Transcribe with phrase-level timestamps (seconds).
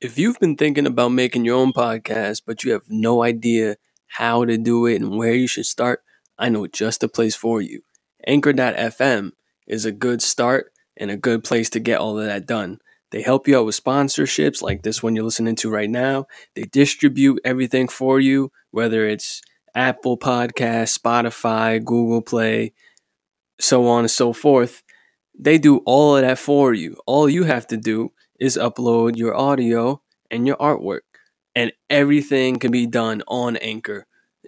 [0.00, 3.76] If you've been thinking about making your own podcast, but you have no idea
[4.06, 6.02] how to do it and where you should start,
[6.38, 7.82] I know just the place for you.
[8.26, 9.32] Anchor.fm
[9.66, 12.78] is a good start and a good place to get all of that done.
[13.10, 16.26] They help you out with sponsorships like this one you're listening to right now.
[16.54, 19.42] They distribute everything for you, whether it's
[19.74, 22.72] Apple Podcast, Spotify, Google Play,
[23.60, 24.82] so on and so forth.
[25.38, 26.96] They do all of that for you.
[27.06, 30.00] All you have to do is upload your audio
[30.30, 31.00] and your artwork,
[31.54, 34.06] and everything can be done on Anchor.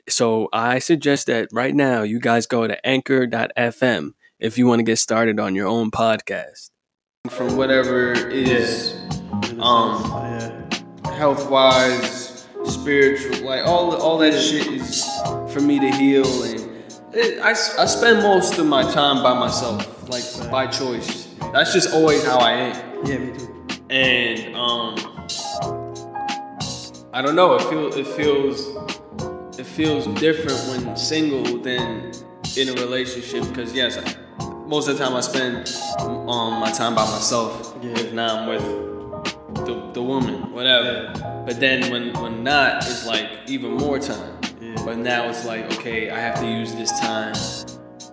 [0.08, 4.84] So I suggest that right now you guys go to anchor.fm if you want to
[4.84, 6.70] get started on your own podcast.
[7.28, 8.94] From whatever is
[9.60, 10.02] um
[11.04, 15.04] health wise, spiritual, like all all that shit is
[15.52, 16.72] for me to heal and
[17.14, 21.28] it, I, I spend most of my time by myself, like by choice.
[21.52, 23.06] That's just always how I am.
[23.06, 23.51] Yeah, me too.
[23.92, 24.94] And um
[27.12, 32.10] I don't know, it feels it feels it feels different when single than
[32.56, 36.94] in a relationship because yes, I, most of the time I spend um my time
[36.94, 37.76] by myself.
[37.82, 37.90] Yeah.
[37.90, 41.12] If not I'm with the, the woman, whatever.
[41.44, 44.38] But then when when not, it's like even more time.
[44.58, 44.82] Yeah.
[44.86, 47.34] But now it's like, okay, I have to use this time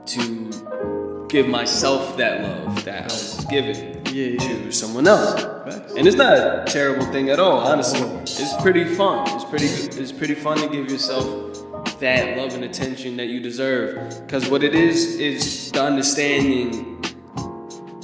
[0.08, 4.38] to give myself that love that I was given yeah.
[4.39, 5.59] to someone else.
[5.98, 8.02] And it's not a terrible thing at all, honestly.
[8.22, 9.28] It's pretty fun.
[9.30, 9.66] It's pretty.
[9.66, 14.22] It's pretty fun to give yourself that love and attention that you deserve.
[14.26, 17.00] Because what it is is the understanding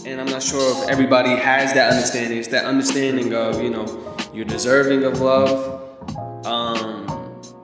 [0.05, 2.38] and I'm not sure if everybody has that understanding.
[2.38, 6.45] It's that understanding of, you know, you're deserving of love.
[6.45, 7.07] Um,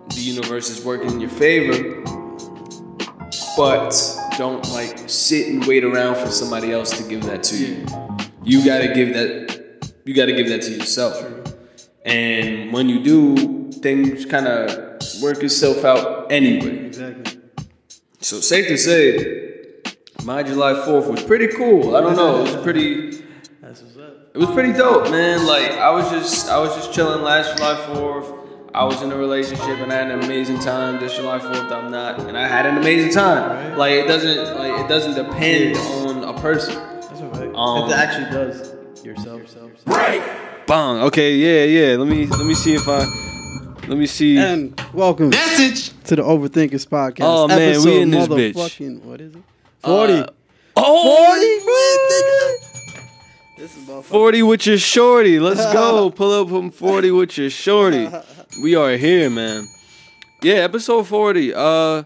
[0.10, 2.02] the universe is working in your favor,
[3.56, 3.94] but
[4.38, 7.86] don't like sit and wait around for somebody else to give that to you.
[8.44, 9.51] You gotta give that.
[10.06, 11.24] You gotta give that to yourself.
[12.04, 14.70] And when you do, things kind of
[15.22, 16.88] work itself out anyway.
[16.88, 17.40] Exactly.
[18.20, 19.82] So safe to say,
[20.24, 21.96] my July 4th was pretty cool.
[21.96, 23.12] I don't know, it was pretty
[23.62, 24.32] That's what's up.
[24.34, 25.46] it was pretty dope, man.
[25.46, 28.40] Like I was just I was just chilling last July 4th.
[28.74, 31.00] I was in a relationship and I had an amazing time.
[31.00, 33.78] This July 4th I'm not and I had an amazing time.
[33.78, 36.76] Like it doesn't like it doesn't depend on a person.
[36.76, 37.52] That's right.
[37.54, 38.74] Um, it actually does
[39.04, 39.42] yourself.
[39.42, 40.66] yourself.
[40.68, 41.02] Bong.
[41.04, 41.98] Okay, yeah, yeah.
[41.98, 43.00] Let me let me see if I
[43.88, 44.38] let me see.
[44.38, 45.92] And welcome Message.
[46.06, 47.22] to the Overthinkers podcast.
[47.22, 49.02] Oh, man, we in this bitch.
[49.04, 49.42] What is it?
[49.80, 50.14] Forty.
[50.14, 50.28] Uh,
[50.76, 52.58] oh,
[53.58, 55.40] This is about 40 with your shorty.
[55.40, 56.10] Let's go.
[56.16, 58.10] Pull up from 40 with your shorty.
[58.62, 59.68] We are here, man.
[60.42, 61.54] Yeah, episode 40.
[61.54, 62.04] Uh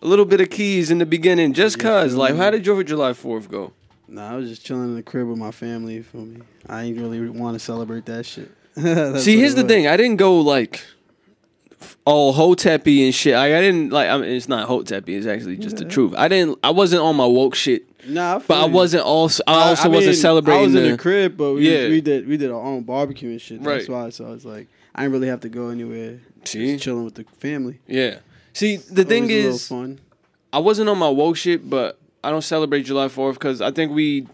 [0.00, 2.14] a little bit of keys in the beginning, just cause.
[2.14, 3.72] Like, how did your July 4th go?
[4.08, 5.94] Nah, I was just chilling in the crib with my family.
[5.94, 6.40] You feel me?
[6.66, 8.50] I ain't really want to celebrate that shit.
[8.76, 9.86] See, here's the thing.
[9.86, 10.82] I didn't go like
[12.04, 13.34] all hotepi and shit.
[13.34, 14.08] Like, I didn't like.
[14.08, 15.08] I mean, it's not hotepi.
[15.10, 16.14] It's actually just the truth.
[16.16, 16.58] I didn't.
[16.64, 19.42] I wasn't on my woke shit, Nah, I but I wasn't also.
[19.46, 20.60] I also I wasn't celebrating.
[20.62, 21.88] I was in the, the crib, but we, Yeah.
[21.88, 23.62] we did we did our own barbecue and shit.
[23.62, 24.04] That's Right.
[24.04, 24.10] why.
[24.10, 26.20] So I was like, I didn't really have to go anywhere.
[26.44, 26.72] See?
[26.72, 27.78] Just chilling with the family.
[27.86, 28.18] Yeah.
[28.54, 30.00] See, the thing Always a little is.
[30.52, 33.92] I wasn't on my woke shit, but I don't celebrate July 4th because I think
[33.92, 34.26] we,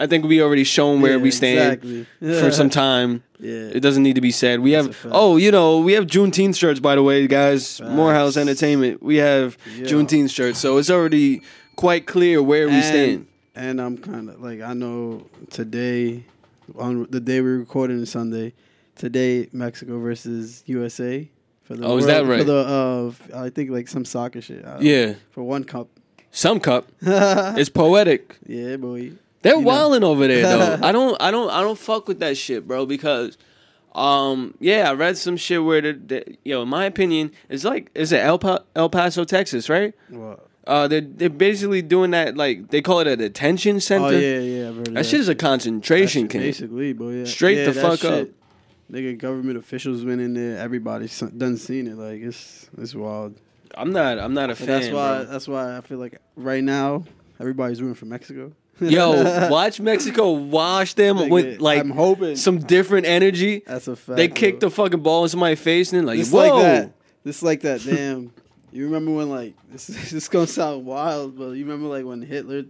[0.00, 2.06] I think we already shown where Yeah, we stand exactly.
[2.40, 3.22] for some time.
[3.42, 4.60] Yeah, It doesn't need to be said.
[4.60, 7.78] We That's have oh, you know, we have Juneteenth shirts by the way, guys.
[7.78, 7.90] Facts.
[7.90, 9.02] Morehouse Entertainment.
[9.02, 9.86] We have Yeah.
[9.86, 11.42] Juneteenth shirts, so it's already
[11.74, 13.26] quite clear where we stand.
[13.56, 16.24] And I'm kind of like I know today,
[16.78, 18.54] on the day we're recording Sunday,
[18.94, 21.28] today Mexico versus USA
[21.64, 22.38] for the Oh, is that right?
[22.38, 24.62] For the uh, I think like some soccer shit.
[24.62, 25.88] Don't know, Yeah, for one cup.
[26.32, 26.88] Some cup.
[27.02, 28.38] It's poetic.
[28.46, 29.12] Yeah, boy.
[29.42, 29.66] They're You know.
[29.66, 30.78] wilding over there though.
[30.86, 32.86] I don't, I don't, I don't fuck with that shit, bro.
[32.86, 33.38] Because,
[33.94, 37.90] um, yeah, I read some shit where the, the yo, in my opinion, it's like,
[37.94, 39.94] is it El, pa- El Paso, Texas, right?
[40.08, 40.48] What?
[40.64, 44.06] Uh, they're they're basically doing that like they call it a detention center.
[44.06, 44.68] Oh yeah, yeah.
[44.68, 46.44] I've heard of That shit is a concentration camp.
[46.44, 47.24] Basically, but yeah.
[47.24, 48.28] Straight yeah, the that fuck shit, up.
[48.88, 50.58] Nigga, government officials went in there.
[50.58, 51.96] Everybody done seen it.
[51.96, 53.34] Like it's it's wild.
[53.76, 54.66] I'm not, I'm not a fan.
[54.66, 55.24] that's why bro.
[55.24, 57.04] that's why I feel like right now
[57.40, 58.52] everybody's rooting for Mexico.
[58.80, 63.62] Yo, watch Mexico wash them Nigga, with like I'm hoping some different energy.
[63.66, 64.16] that's a fact.
[64.16, 66.56] They kick the fucking ball in somebody's face and then like, It's whoa.
[66.56, 66.62] like
[67.24, 67.42] that.
[67.42, 67.84] Like that.
[67.84, 68.32] Damn.
[68.72, 69.86] You remember when like this?
[69.86, 72.64] This is gonna sound wild, but you remember like when Hitler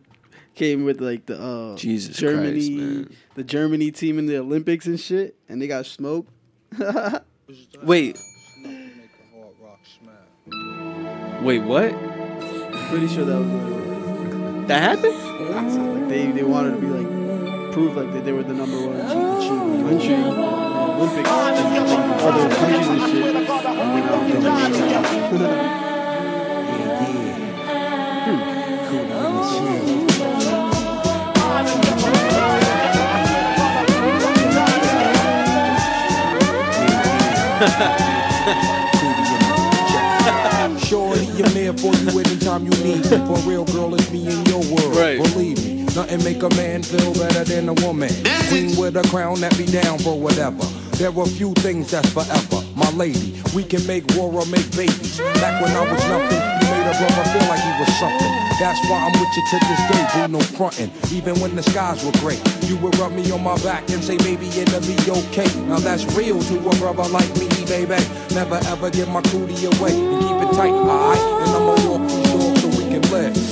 [0.55, 4.98] came with like the uh Jesus Germany, Christ, the Germany team in the Olympics and
[5.00, 6.31] shit, and they got smoked.
[7.82, 8.19] Wait,
[11.42, 11.90] wait, what?
[12.88, 14.68] Pretty sure that was what it was.
[14.68, 15.18] That happened?
[15.50, 19.00] Like they, they wanted to be like prove like that they were the number one
[19.92, 23.36] country in the Olympics and other countries and shit.
[23.36, 24.08] And then
[38.48, 38.91] I'll
[41.37, 43.06] Shorty, I'm for you anytime you need.
[43.06, 44.96] For real, girl, it's me in your world.
[44.96, 45.17] Right.
[45.17, 48.11] Believe me, nothing make a man feel better than a woman.
[48.49, 50.64] Queen with a crown that be down for whatever.
[50.99, 52.62] There are few things that's forever.
[52.76, 55.19] My lady, we can make war or make babies.
[55.40, 58.31] Back when I was nothing, you made a brother feel like he was something.
[58.62, 60.88] That's why I'm with you to this day, boo, no frontin'.
[61.12, 64.16] Even when the skies were gray, you would rub me on my back and say,
[64.18, 65.50] baby, it'll be okay.
[65.66, 67.98] Now that's real to a brother like me, baby.
[68.32, 71.18] Never ever give my cootie away and keep it tight, alright?
[71.42, 73.51] And I'ma walk these doors so we can live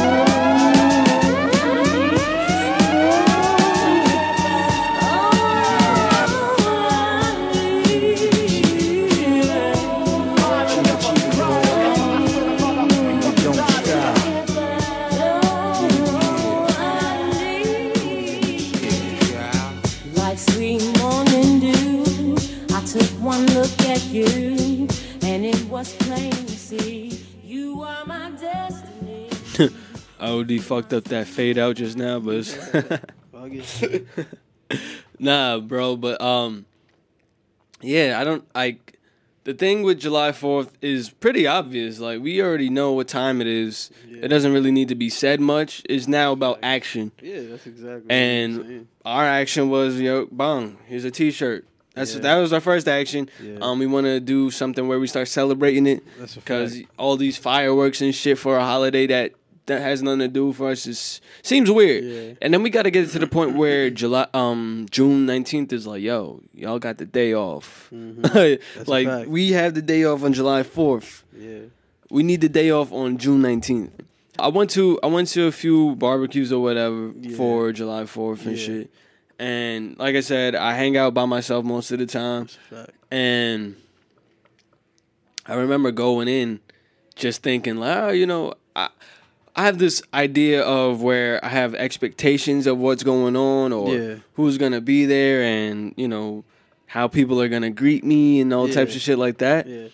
[30.39, 34.07] OD fucked up that fade out just now, but it's Fuck it.
[35.19, 35.95] nah, bro.
[35.95, 36.65] But um,
[37.81, 38.99] yeah, I don't like
[39.43, 41.99] the thing with July Fourth is pretty obvious.
[41.99, 43.89] Like we already know what time it is.
[44.07, 44.25] Yeah.
[44.25, 45.81] It doesn't really need to be said much.
[45.89, 47.11] It's now about action.
[47.21, 48.05] Yeah, that's exactly.
[48.09, 50.77] And our action was yo bong.
[50.85, 51.65] Here's a T-shirt.
[51.95, 52.21] That's Yeah.
[52.21, 53.29] that was our first action.
[53.43, 53.57] Yeah.
[53.61, 57.17] Um, we want to do something where we start celebrating it That's a because all
[57.17, 59.33] these fireworks and shit for a holiday that
[59.71, 62.03] that has nothing to do for us is seems weird.
[62.03, 62.33] Yeah.
[62.41, 65.87] And then we got to get to the point where July, um, June nineteenth is
[65.87, 67.89] like, yo, y'all got the day off.
[67.93, 68.85] Mm-hmm.
[68.87, 71.23] Like we have the day off on July fourth.
[71.35, 71.59] Yeah.
[72.09, 73.91] We need the day off on June nineteenth.
[74.39, 77.35] I went to I went to a few barbecues or whatever Yeah.
[77.37, 78.65] for July fourth and Yeah.
[78.65, 78.91] shit.
[79.39, 82.43] And like I said, I hang out by myself most of the time.
[82.43, 82.91] That's a fact.
[83.11, 83.75] And
[85.47, 86.59] I remember going in
[87.15, 88.89] just thinking, like, oh, you know, I
[89.55, 94.15] I have this idea of where I have expectations of what's going on or Yeah.
[94.35, 96.43] who's gonna be there and, you know,
[96.87, 99.67] how people are gonna greet me and all types of shit like that.
[99.67, 99.87] Yeah.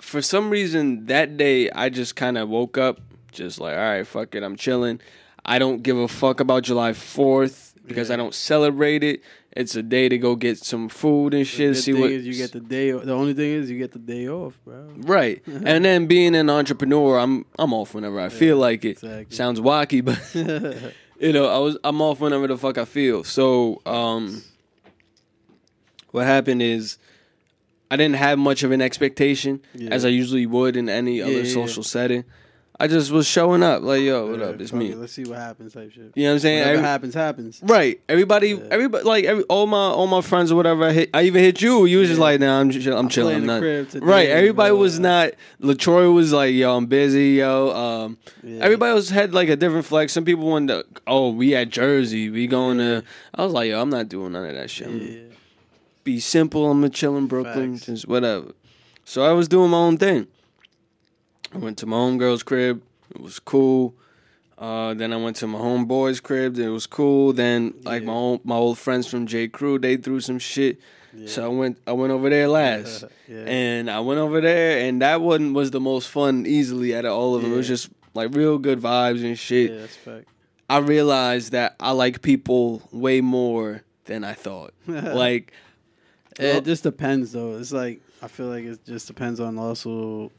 [0.00, 3.00] For some reason that day I just kinda woke up
[3.32, 5.00] just like, all right, fuck it, I'm chilling.
[5.44, 8.14] I don't give a fuck about July fourth because Yeah.
[8.14, 9.22] I don't celebrate it.
[9.58, 11.76] It's a day to go get some food and shit.
[11.76, 12.92] See thing what is you get the day.
[12.92, 14.86] The only thing is you get the day off, bro.
[14.98, 15.42] Right.
[15.46, 19.02] and then being an entrepreneur, I'm I'm off whenever I feel like it.
[19.02, 19.34] exactly.
[19.34, 20.20] Sounds wacky, but
[21.20, 23.24] you know, I was I'm off whenever the fuck I feel.
[23.24, 24.42] So, um
[26.12, 26.96] what happened is
[27.90, 29.90] I didn't have much of an expectation Yeah.
[29.90, 32.24] as I usually would in any Yeah, other yeah, social setting.
[32.80, 34.60] I just was showing up like, yo, what Yeah, up?
[34.60, 34.94] It's me.
[34.94, 36.12] Let's see what happens, type shit.
[36.14, 36.58] You know what I'm saying?
[36.60, 37.60] Whatever Every- happens, happens.
[37.62, 38.00] Right.
[38.08, 38.58] Everybody, Yeah.
[38.70, 40.84] everybody, like every, all my all my friends or whatever.
[40.84, 41.86] I, hit, I even hit you.
[41.86, 43.36] You was just like, nah, I'm chill, I'm I chilling.
[43.38, 43.60] I'm not.
[43.60, 44.28] today, right.
[44.28, 44.78] Everybody bro.
[44.78, 45.30] was not.
[45.60, 47.70] Latroy was like, yo, I'm busy, yo.
[47.74, 48.60] Um, Yeah.
[48.62, 50.12] everybody else had like a different flex.
[50.12, 51.00] Some people wanted to.
[51.08, 52.30] Oh, we at Jersey.
[52.30, 53.00] We going Yeah.
[53.00, 53.04] to.
[53.34, 54.88] I was like, yo, I'm not doing none of that shit.
[54.88, 55.18] Yeah.
[56.04, 56.70] Be simple.
[56.70, 57.74] I'm gonna chill in Brooklyn.
[57.74, 57.86] Facts.
[57.86, 58.52] Just whatever.
[59.04, 60.28] So I was doing my own thing.
[61.54, 62.82] I went to my homegirl's crib.
[63.14, 63.94] It was cool.
[64.58, 66.58] Uh, then I went to my homeboy's crib.
[66.58, 67.32] It was cool.
[67.32, 70.80] Then like my old, my old friends from J Crew, they threw some shit.
[71.14, 71.28] Yeah.
[71.28, 73.44] So I went I went over there last, Yeah.
[73.46, 77.12] and I went over there, and that one was the most fun easily out of
[77.12, 77.52] all of them.
[77.52, 79.70] It was just like real good vibes and shit.
[79.70, 80.28] Yeah, that's fact.
[80.68, 84.74] I realized that I like people way more than I thought.
[84.86, 85.52] like
[86.38, 87.56] It just depends, though.
[87.58, 90.30] It's like I feel like it just depends on also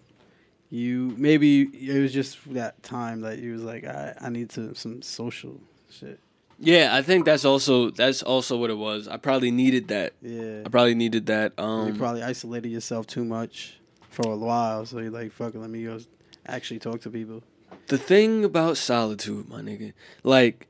[0.69, 1.13] you.
[1.17, 5.01] Maybe it was just that time that you was like, I I need to some
[5.01, 5.59] social
[5.91, 6.19] shit.
[6.59, 9.07] yeah, I think that's also that's also what it was.
[9.07, 10.13] I probably needed that.
[10.21, 11.53] Yeah, I probably needed that.
[11.57, 15.59] Um, you probably isolated yourself too much for a while, so you're like, fuck it,
[15.59, 15.99] let me go
[16.47, 17.43] actually talk to people.
[17.87, 20.67] The thing about solitude, my nigga, like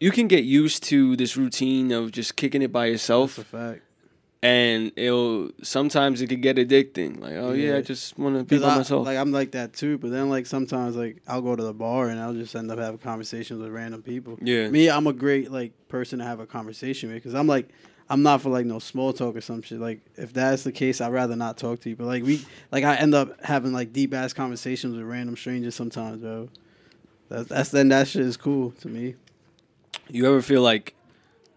[0.00, 3.56] you can get used to this routine of just kicking it by yourself, That's a
[3.74, 3.82] fact.
[4.42, 7.20] and it'll sometimes it could get addicting.
[7.20, 7.76] Like, oh yeah, Yeah.
[7.78, 9.06] I just want to be by I, myself.
[9.06, 12.08] like I'm like that too, but then like sometimes like I'll go to the bar
[12.08, 14.38] and I'll just end up having conversations with random people.
[14.40, 14.68] Yeah.
[14.68, 17.68] me, I'm a great like person to have a conversation with because I'm like
[18.10, 19.80] I'm not for like no small talk or some shit.
[19.80, 21.96] Like if that's the case, I'd rather not talk to you.
[21.96, 25.74] But like we like I end up having like deep ass conversations with random strangers
[25.74, 26.48] sometimes, bro.
[27.28, 29.16] That's that's then that shit is cool to me.
[30.08, 30.94] you ever feel like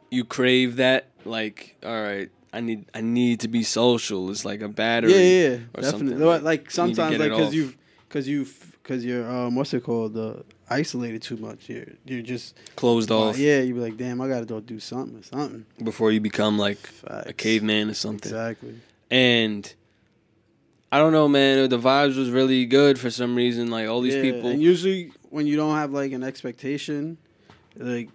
[0.09, 1.07] you crave that?
[1.23, 4.29] Like, all right, I need I need to be social.
[4.31, 5.11] It's like a battery.
[5.13, 5.53] Yeah, yeah, yeah.
[5.73, 6.09] or definitely.
[6.09, 6.19] something.
[6.19, 7.73] Like, Like, sometimes, like because you,
[8.07, 8.45] because you,
[8.83, 10.13] because you're um, what's it called?
[10.13, 11.69] The isolated too much.
[11.69, 15.19] You're you're just Closed off Yeah, you be like, damn, I gotta go do something
[15.19, 15.65] or something.
[15.83, 18.31] before you become like a caveman or something.
[18.31, 18.75] Exactly.
[19.09, 19.73] And
[20.91, 21.69] I don't know, man.
[21.69, 23.69] The vibes was really good for some reason.
[23.71, 24.49] Like all these Yeah, people.
[24.49, 27.17] And usually when you don't have like an expectation,
[27.77, 28.09] like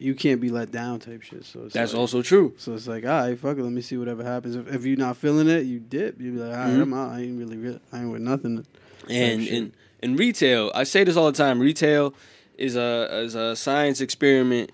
[0.00, 1.44] you can't be let down type shit.
[1.44, 2.54] So it's That's like, also true.
[2.56, 4.56] So it's like, all right, fuck it, let me see whatever happens.
[4.56, 6.20] If, if you're not feeling it, you dip.
[6.20, 6.82] You be like, all right, Mhm.
[6.82, 7.10] I'm out.
[7.12, 8.64] I ain't really, re- I ain't with nothing.
[9.08, 11.60] and in in retail, I say this all the time.
[11.60, 12.14] Retail
[12.56, 14.72] is a is a science experiment,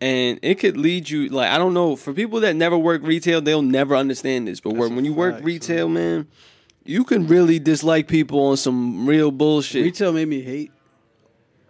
[0.00, 3.40] and it could lead you like I don't know for people that never work retail,
[3.40, 4.60] they'll never understand this.
[4.60, 6.28] But That's when you work retail, man,
[6.84, 9.82] you can really dislike people on some real bullshit.
[9.84, 10.70] Retail made me hate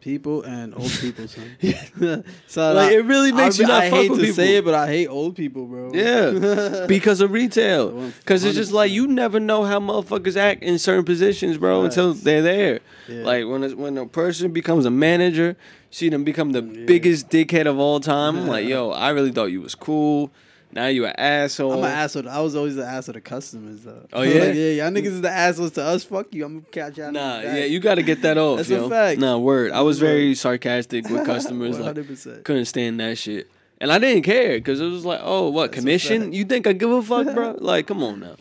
[0.01, 1.27] people and old people.
[1.29, 1.45] Son.
[2.47, 4.37] so Like, it really makes I, you not I fuck hate with to people.
[4.37, 5.91] say it, but I hate old people, bro.
[5.93, 7.91] Yeah, because of retail.
[8.21, 12.15] Because it's just like you never know how motherfuckers act in certain positions, bro, until
[12.15, 12.81] they're there.
[13.09, 13.25] Yeah.
[13.25, 15.57] Like when it's, when a person becomes a manager,
[15.91, 16.85] see them become the Yeah.
[16.87, 18.37] biggest dickhead of all time.
[18.37, 20.31] I'm like, yo, I really thought you was cool.
[20.71, 21.73] Now you an asshole.
[21.73, 22.29] I'm an asshole.
[22.29, 24.07] I was always the asshole to customers, though.
[24.13, 24.41] Oh, yeah?
[24.45, 26.05] like, yeah, y'all niggas is the assholes to us.
[26.05, 26.45] Fuck you.
[26.45, 27.11] I'm gonna catch y'all.
[27.11, 28.59] Nah, yeah, you got to get that off.
[28.59, 29.21] That's a fact.
[29.21, 29.73] Nah, word.
[29.73, 31.79] I was very sarcastic with customers.
[31.79, 32.45] like, 100%.
[32.45, 33.51] couldn't stand that shit.
[33.81, 36.33] And I didn't care because it was like, oh, what That's commission?
[36.33, 37.57] You think I give a fuck, bro?
[37.59, 38.37] like, come on now.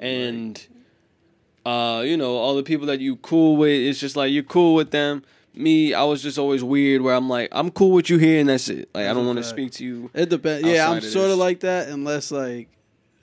[0.00, 0.66] And
[1.66, 4.74] uh, you know, all the people that you cool with, it's just like you're cool
[4.74, 5.22] with them.
[5.58, 8.48] Me, I was just always weird where I'm like, I'm cool with you here and
[8.48, 8.88] that's it.
[8.94, 10.10] Like, I don't want to speak to you.
[10.14, 10.66] It depends.
[10.66, 11.38] Yeah, I'm of sort of this.
[11.38, 12.68] like that unless like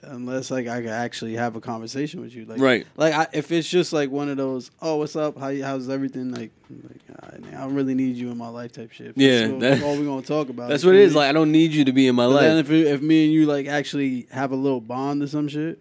[0.01, 2.45] unless like I can actually have a conversation with you.
[2.45, 2.85] Like Right.
[2.95, 5.37] Like I, if it's just like one of those, oh, what's up?
[5.39, 6.31] How how's everything?
[6.31, 9.07] Like, like all right, man, I don't really need you in my life type shit.
[9.07, 10.69] If Yeah, that's, all we're gonna talk about.
[10.69, 11.13] That's you what it feel is.
[11.13, 11.19] me?
[11.21, 12.69] Like, I don't need you to be in my But then life.
[12.69, 15.79] if if me and you like actually have a little bond or some shit.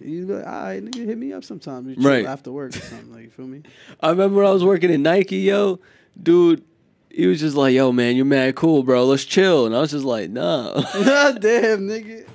[0.00, 1.86] You be like, all right, nigga, hit me up sometime.
[1.86, 2.24] We chill Right.
[2.26, 3.62] After work or something, like you feel me?
[4.00, 5.80] I remember when I was working at Nike, yo,
[6.20, 6.64] dude.
[7.10, 9.04] He was just like, "Yo, man, you're mad cool, bro.
[9.06, 12.26] Let's chill." And I was just like, "Nah." Damn, nigga.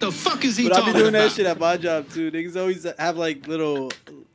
[0.00, 2.32] The fuck is he But I be talking doing that shit at my job too.
[2.32, 3.92] Niggas always have like little.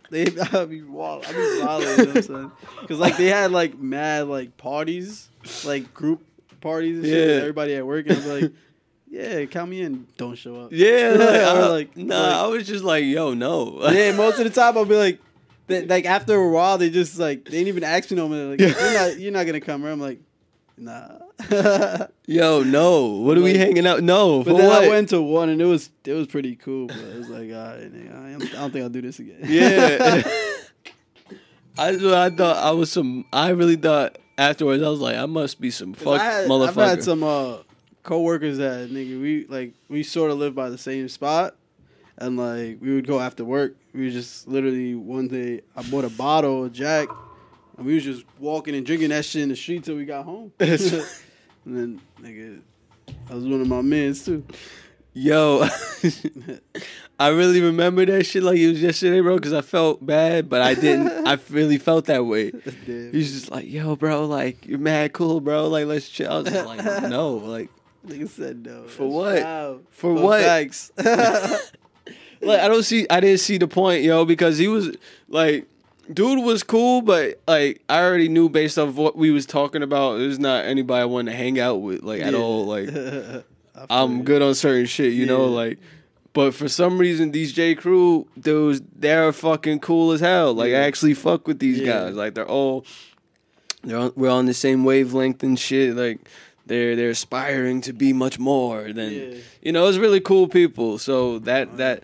[0.09, 1.21] They I be wall.
[1.27, 2.51] I be I'm saying?
[2.87, 5.27] Cause like they had like mad like parties,
[5.65, 6.25] like group
[6.61, 7.17] parties and shit.
[7.17, 7.25] Yeah.
[7.35, 8.51] with Everybody at work and I'm like,
[9.09, 10.07] yeah, count me in.
[10.17, 10.69] Don't show up.
[10.71, 13.79] Yeah, like, I, like- nah, like- I was just like, yo, no.
[13.91, 15.19] yeah, most of the time I'll be like,
[15.67, 18.37] they, like after a while they just like they didn't even ask me no more.
[18.55, 19.83] Like you're not you're not gonna come.
[19.83, 19.91] Right?
[19.91, 20.19] I'm like,
[20.77, 21.17] nah.
[22.25, 23.05] yo, no.
[23.07, 24.01] What are we hanging out?
[24.01, 24.83] No, for then what?
[24.83, 26.87] I went to one and it was it was pretty cool.
[26.87, 29.39] But it was like, all right, I don't, I don't think I'll do this again.
[29.43, 30.23] yeah.
[31.77, 33.25] I I thought I was some.
[33.31, 34.81] I really thought afterwards.
[34.81, 36.69] I was like, I must be some fuck I had, motherfucker.
[36.69, 37.57] I've had some uh,
[38.07, 41.55] coworkers that nigga we like we sort of live by the same spot,
[42.17, 43.75] and like we would go after work.
[43.93, 47.09] We was just literally one day I bought a bottle of Jack,
[47.77, 50.25] and we was just walking and drinking that shit in the street till we got
[50.25, 50.51] home.
[50.59, 50.71] and
[51.65, 52.61] then nigga,
[53.29, 54.43] I was one of my mans too.
[55.13, 55.67] Yo,
[57.19, 59.35] I really remember that shit like it was yesterday, bro.
[59.35, 61.27] Because I felt bad, but I didn't.
[61.27, 62.51] I really felt that way.
[62.51, 63.11] Damn.
[63.11, 65.67] He's just like, yo, bro, like you're mad cool, bro.
[65.67, 66.31] Like let's chill.
[66.31, 67.71] I was just like, no, like,
[68.07, 68.83] Nigga said no.
[68.87, 69.41] For what?
[69.41, 69.81] foul.
[69.89, 70.41] For what?
[70.41, 70.91] Facts.
[72.41, 73.05] like I don't see.
[73.09, 74.95] I didn't see the point, yo, because he was
[75.27, 75.67] like,
[76.11, 80.17] dude was cool, but like I already knew based off what we was talking about,
[80.17, 82.65] there's not anybody I want to hang out with, like at all.
[82.65, 82.89] Like
[83.89, 85.77] I'm good on certain shit, you know, like.
[86.33, 90.53] But for some reason, these J Crew dudes, they're fucking cool as hell.
[90.53, 90.81] Like Yeah.
[90.81, 91.85] I actually fuck with these Yeah.
[91.85, 92.15] guys.
[92.15, 92.85] Like they're all,
[93.83, 95.95] they're on, we're on the same wavelength and shit.
[95.95, 96.19] Like
[96.67, 99.33] they're they're aspiring to be much more than Yeah.
[99.61, 99.87] you know.
[99.87, 100.97] It's really cool people.
[100.97, 102.03] So that that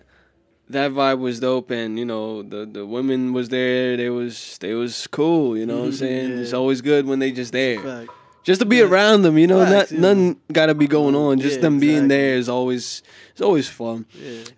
[0.70, 3.96] that vibe was dope, and you know the the women was there.
[3.96, 5.56] They was they was cool.
[5.56, 6.30] You know what I'm saying?
[6.30, 6.36] Yeah.
[6.42, 8.10] It's always good when they just there Fact.
[8.44, 8.84] just to be Yeah.
[8.88, 10.00] around them, you know, not, yeah.
[10.00, 11.38] nothing got to be going on.
[11.40, 12.16] Just them being exactly.
[12.16, 13.02] there is always
[13.32, 14.06] it's always fun.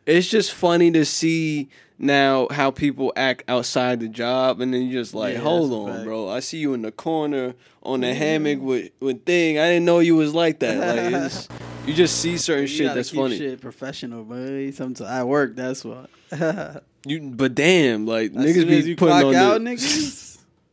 [0.07, 5.03] It's just funny to see now how people act outside the job, and then you're
[5.03, 6.29] just like, Yeah, hold on, bro.
[6.29, 9.59] I see you in the corner on the hammock with with thing.
[9.59, 10.79] I didn't know you was like that.
[10.79, 11.49] Like, it's,
[11.87, 13.39] You just see certain You shit that's funny.
[13.39, 14.71] Shit professional, boy.
[14.73, 16.11] Sometimes I work, that's what.
[17.09, 20.26] You, but damn, like niggas soon be as putting on the- out, niggas,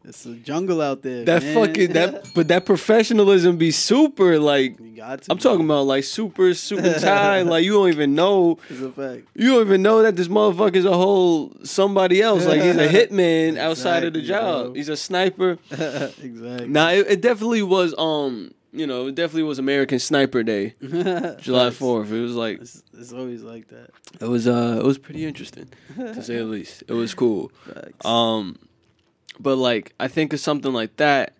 [0.05, 1.23] it's a jungle out there.
[1.25, 1.53] that man.
[1.55, 2.27] fucking that.
[2.35, 4.79] But that professionalism be super like.
[4.79, 5.31] you got to.
[5.31, 7.43] I'm talking about like super super tight.
[7.43, 8.57] like you don't even know.
[8.69, 9.27] It's a fact.
[9.35, 12.45] You don't even know that this motherfucker is a whole somebody else.
[12.45, 14.65] Like he's a hitman outside of the job.
[14.65, 14.73] bro.
[14.73, 15.57] He's a sniper.
[15.71, 16.67] exactly.
[16.67, 17.93] Nah, it, it definitely was.
[17.97, 20.73] Um, you know, it definitely was American Sniper Day,
[21.39, 22.11] July Fourth.
[22.11, 23.91] It was like It's, it's always like that.
[24.19, 24.47] it was.
[24.47, 26.83] Uh, it was pretty interesting to say the least.
[26.87, 27.51] It was cool.
[27.67, 28.03] Facts.
[28.03, 28.57] Um,
[29.39, 31.33] but like I think of something like that,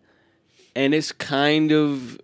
[0.76, 2.20] and it's kind of,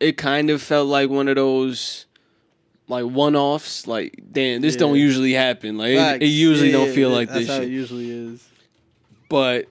[0.00, 2.06] it kind of felt like one of those,
[2.88, 3.86] like one offs.
[3.86, 5.76] Like damn, this don't usually happen.
[5.78, 7.68] Like it, it usually Yeah, don't feel yeah, like that's this how shit.
[7.68, 8.48] it usually is.
[9.28, 9.66] but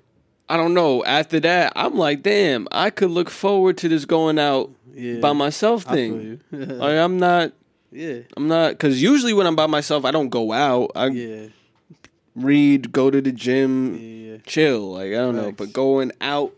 [0.49, 1.03] I don't know.
[1.05, 5.19] After that, I'm like, damn, I could look forward to this going out Yeah.
[5.19, 6.41] by myself thing.
[6.51, 7.53] Like I'm not,
[7.91, 8.19] yeah.
[8.37, 10.91] I'm not, because usually when I'm by myself, I don't go out.
[10.95, 11.47] I Yeah.
[12.35, 14.37] Read, go to the gym, Yeah.
[14.45, 14.91] chill.
[14.93, 16.53] Like I don't know, but going out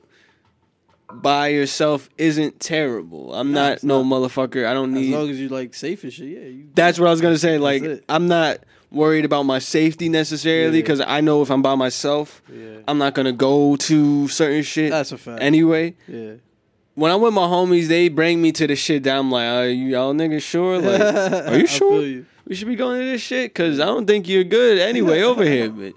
[1.13, 3.33] by yourself isn't terrible.
[3.33, 4.21] I'm Nah, not no not.
[4.21, 4.65] motherfucker.
[4.65, 6.39] I don't need As long as you like safe and shit, yeah.
[6.47, 7.57] You, That's what I was gonna say.
[7.57, 8.03] Like.
[8.09, 8.59] I'm not
[8.91, 10.81] worried about my safety necessarily Yeah.
[10.83, 12.77] because I know if I'm by myself, yeah.
[12.87, 15.41] I'm not gonna go to certain shit That's a fact.
[15.41, 15.95] anyway.
[16.07, 16.33] yeah.
[16.95, 19.67] When I'm with my homies, they bring me to the shit that I'm like, are
[19.67, 20.79] you y'all niggas sure?
[20.79, 22.25] Like, are I you feel sure you.
[22.47, 23.53] We should be going to this shit?
[23.55, 25.69] Cause I don't think you're good anyway over here.
[25.75, 25.93] But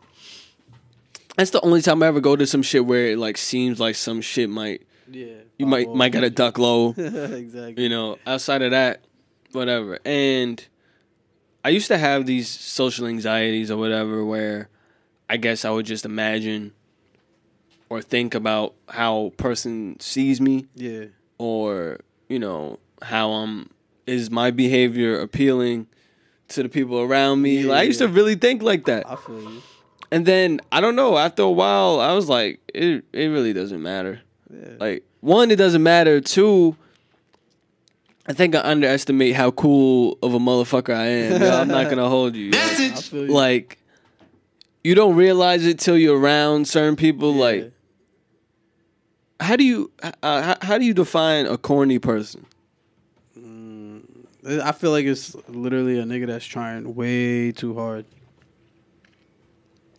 [1.37, 3.95] that's the only time I ever go to some shit where it like seems like
[3.95, 5.35] some shit might Yeah.
[5.57, 6.91] you might might gotta duck low.
[6.97, 7.81] exactly.
[7.83, 9.03] You know, outside of that,
[9.53, 9.99] whatever.
[10.05, 10.65] And
[11.65, 14.69] I used to have these social anxieties or whatever where
[15.31, 16.73] I guess I would just imagine
[17.91, 21.05] or think about how a person sees me Yeah.
[21.39, 23.71] or, you know, how I'm
[24.07, 25.87] is my behavior appealing
[26.49, 27.65] to the people around me.
[27.65, 29.09] Like I used to really think like that.
[29.09, 29.63] I feel you.
[30.11, 33.83] And then I don't know, after a while I was like, it it really doesn't
[33.83, 34.21] matter.
[34.51, 34.75] Yeah.
[34.79, 36.21] Like one, it doesn't matter.
[36.21, 36.77] Two,
[38.27, 41.43] I think I underestimate how cool of a motherfucker I am.
[41.43, 42.51] Yo, I'm not gonna hold you.
[42.55, 43.33] I feel you.
[43.33, 43.79] Like
[44.83, 47.35] you don't realize it till you're around certain people.
[47.35, 47.41] Yeah.
[47.41, 47.73] Like
[49.41, 52.47] how do you uh, how, how do you define a corny person?
[54.47, 58.05] I feel like it's literally a nigga that's trying way too hard.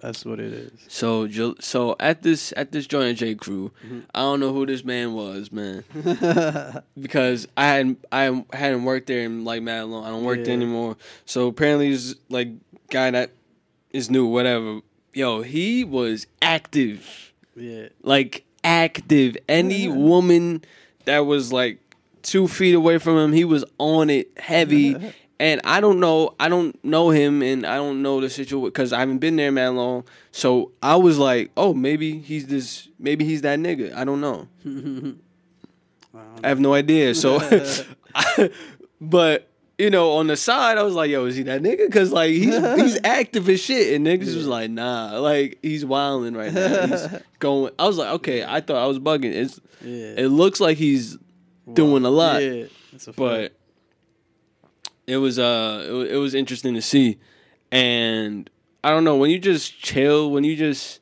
[0.02, 0.72] That's what it is.
[0.88, 1.28] So
[1.60, 4.00] so at this at this joint J Crew, Mm-hmm.
[4.16, 5.84] I don't know who this man was, man,
[7.00, 10.06] because I hadn't I hadn't worked there in like mad long.
[10.06, 10.96] I don't work there anymore.
[11.26, 12.48] So apparently, he's like
[12.90, 13.32] guy that
[13.92, 14.80] is new, whatever.
[15.14, 17.90] Yo, he was active, Yeah.
[18.02, 19.36] like active.
[19.50, 20.64] Any woman
[21.04, 21.80] that was like
[22.24, 24.96] two feet away from him, he was on it heavy.
[25.42, 28.92] And I don't know, I don't know him, and I don't know the situation because
[28.92, 30.04] I haven't been there man long.
[30.34, 33.96] So I was like, oh, maybe he's this, maybe he's that nigga.
[33.96, 34.50] I don't know.
[36.44, 37.16] I have no idea.
[37.16, 37.40] So,
[39.02, 41.86] but you know, on the side, I was like, yo, is he that nigga?
[41.88, 46.34] Because like he's he's active as shit, and niggas was like, nah, like he's wilding
[46.34, 46.86] right now.
[46.88, 47.08] He's
[47.40, 47.72] going.
[47.80, 49.34] I was like, okay, I thought I was bugging.
[49.34, 50.16] It's Yeah.
[50.18, 51.18] it looks like he's
[51.74, 52.66] doing a lot, Yeah.
[52.92, 53.54] That's a but
[55.08, 57.18] it was uh it, wa- it was interesting to see,
[57.72, 58.50] and
[58.84, 61.00] I don't know when you just chill, when you just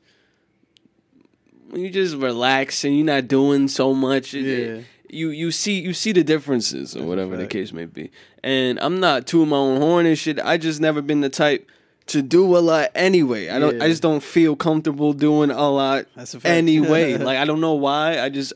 [1.70, 4.34] when you just relax and you're not doing so much.
[4.34, 4.80] it- Yeah.
[5.10, 8.10] you you see you see the differences or whatever the case may be.
[8.42, 10.38] And I'm not tooting my own horn and shit.
[10.40, 11.68] I just never been the type
[12.06, 13.48] to do a lot anyway.
[13.50, 13.82] I don't.
[13.82, 16.50] I just don't feel comfortable doing a lot That's a fact.
[16.50, 17.16] anyway.
[17.28, 18.18] like I don't know why.
[18.20, 18.52] I just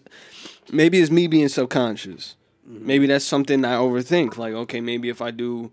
[0.70, 2.36] maybe it's me being subconscious.
[2.68, 2.86] Mm-hmm.
[2.86, 4.36] Maybe that's something I overthink.
[4.36, 5.72] Like okay, maybe if I do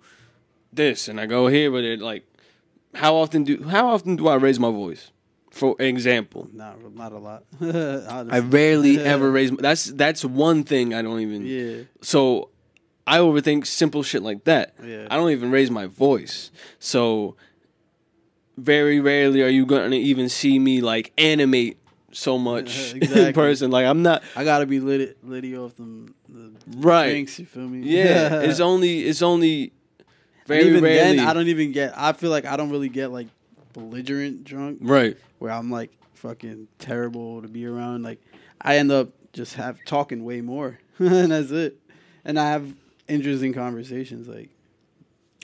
[0.73, 2.23] this and I go here with it, like
[2.95, 5.11] how often do how often do I raise my voice?
[5.51, 7.43] For example, Not not a lot.
[7.61, 9.51] I rarely ever raise.
[9.51, 11.45] My, That's that's one thing I don't even.
[11.45, 11.83] Yeah.
[12.01, 12.49] So
[13.05, 14.75] I overthink simple shit like that.
[14.83, 15.07] Yeah.
[15.09, 16.51] I don't even raise my voice.
[16.77, 17.35] So
[18.57, 21.78] very rarely are you gonna even see me like animate
[22.11, 23.71] so much in person.
[23.71, 27.09] Like I'm not I gotta be lit litty off them the right.
[27.09, 27.39] drinks.
[27.39, 27.79] You feel me?
[27.79, 29.73] Yeah, it's only it's only
[30.45, 31.17] very and even rarely.
[31.17, 31.93] then, I don't even get.
[31.97, 33.27] I feel like I don't really get like
[33.73, 35.15] belligerent drunk right.
[35.37, 38.03] where I'm like fucking terrible to be around.
[38.03, 38.19] Like
[38.61, 41.77] I end up just have talking way more, and that's it.
[42.25, 42.73] And I have
[43.07, 44.27] interesting conversations.
[44.27, 44.49] Like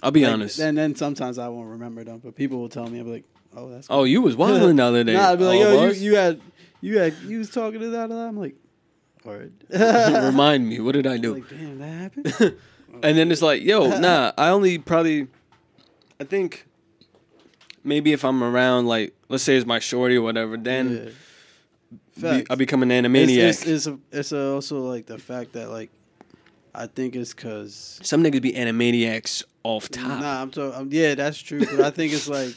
[0.01, 0.59] I'll be like, honest.
[0.59, 2.99] And then sometimes I won't remember them, but people will tell me.
[2.99, 3.23] I'm like,
[3.55, 3.87] oh, that's.
[3.89, 5.13] oh, you was wilding the other day.
[5.13, 6.41] Nah, I'd be like, Oh, yo, you, you had,
[6.81, 8.11] you had, you was talking to that.
[8.11, 8.55] I'm like,
[9.23, 9.53] word.
[9.69, 11.33] Remind me, what did I do?
[11.33, 12.33] like, damn, that happened.
[13.03, 15.27] and then it's like, yo, nah, I only probably,
[16.19, 16.67] I think,
[17.83, 21.09] maybe if I'm around, like, let's say it's my shorty or whatever, then Yeah.
[22.15, 22.47] be, Facts.
[22.51, 23.49] I become an It's, animaniac.
[23.49, 25.89] it's, it's, a, it's a also like the fact that like
[26.73, 30.19] I think it's because Some niggas be animaniacs off top.
[30.19, 30.89] Nah, I'm talking.
[30.91, 31.61] Yeah, that's true.
[31.61, 32.53] But I think it's like,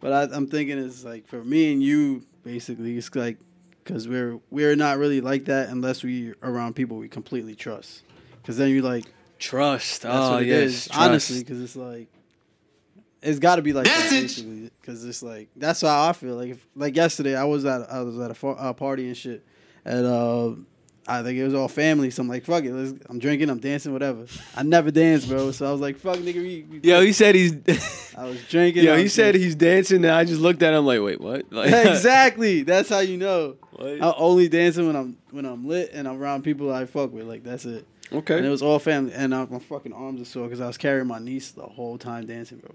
[0.00, 3.36] but I, I'm thinking it's like for me and you, basically, it's like
[3.84, 8.02] because we're we're not really like that unless we around people we completely trust.
[8.40, 9.04] Because then you like
[9.38, 10.02] Trust.
[10.02, 11.00] that's oh what it yes, is, trust.
[11.00, 11.38] honestly.
[11.40, 12.08] Because it's like
[13.20, 14.70] it's got to be like basically.
[14.80, 16.36] Because it's like that's how I feel.
[16.36, 19.16] Like if, like yesterday, I was at I was at a fa- uh, party and
[19.16, 19.44] shit,
[19.84, 20.04] at.
[20.04, 20.52] uh,
[21.08, 22.10] I think it was all family.
[22.10, 24.26] So I'm like, fuck it, let's, I'm drinking, I'm dancing, whatever.
[24.56, 25.52] I never danced, bro.
[25.52, 27.54] So I was like, fuck, nigga, we, we Yo, he said he's.
[28.16, 28.84] I was drinking.
[28.84, 31.46] Yo, I he said he's dancing, and I just looked at him like, wait, what?
[31.52, 32.62] Like, exactly.
[32.62, 33.56] That's how you know.
[33.72, 34.02] What?
[34.02, 37.26] I'm only dancing when I'm when I'm lit and I'm around people I fuck with.
[37.26, 37.86] Like that's it.
[38.12, 38.36] Okay.
[38.36, 39.12] And it was all family.
[39.12, 41.98] And uh, my fucking arms are sore because I was carrying my niece the whole
[41.98, 42.74] time dancing, bro.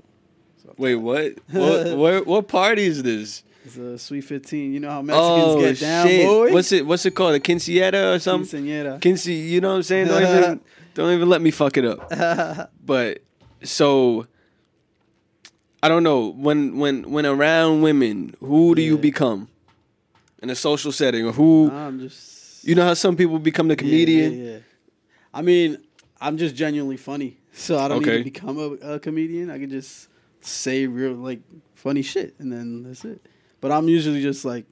[0.63, 1.33] So Wait, what?
[1.51, 1.97] what?
[1.97, 2.27] What?
[2.27, 3.43] What party is this?
[3.63, 4.73] It's a sweet fifteen.
[4.73, 6.27] You know how Mexicans oh get down, shit!
[6.27, 6.51] boy.
[6.53, 6.85] What's it?
[6.85, 7.35] What's it called?
[7.35, 8.63] A quinceañera or something?
[8.65, 8.99] Quinceañera.
[9.01, 10.07] Quince, you know what I'm saying?
[10.07, 10.61] Don't even,
[10.95, 12.69] don't even let me fuck it up.
[12.83, 13.19] But
[13.63, 14.25] so,
[15.83, 19.47] I don't know when when when around women, who do you become
[20.41, 21.69] in a social setting, or who?
[21.71, 24.37] I'm just You know how some people become the Yeah, comedian.
[24.37, 24.59] Yeah, yeah.
[25.33, 25.77] I mean,
[26.19, 28.17] I'm just genuinely funny, so I don't Okay.
[28.17, 29.49] need to become a, a comedian.
[29.51, 30.09] I can just
[30.41, 31.41] say real like
[31.75, 33.21] funny shit, and then that's it.
[33.61, 34.65] But I'm usually just like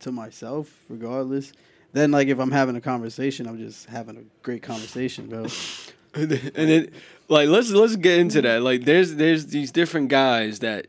[0.00, 1.52] to myself, regardless.
[1.92, 5.46] Then like if I'm having a conversation, I'm just having a great conversation, bro.
[6.14, 6.90] and then,
[7.28, 8.62] like let's let's get into that.
[8.62, 10.86] Like there's there's these different guys that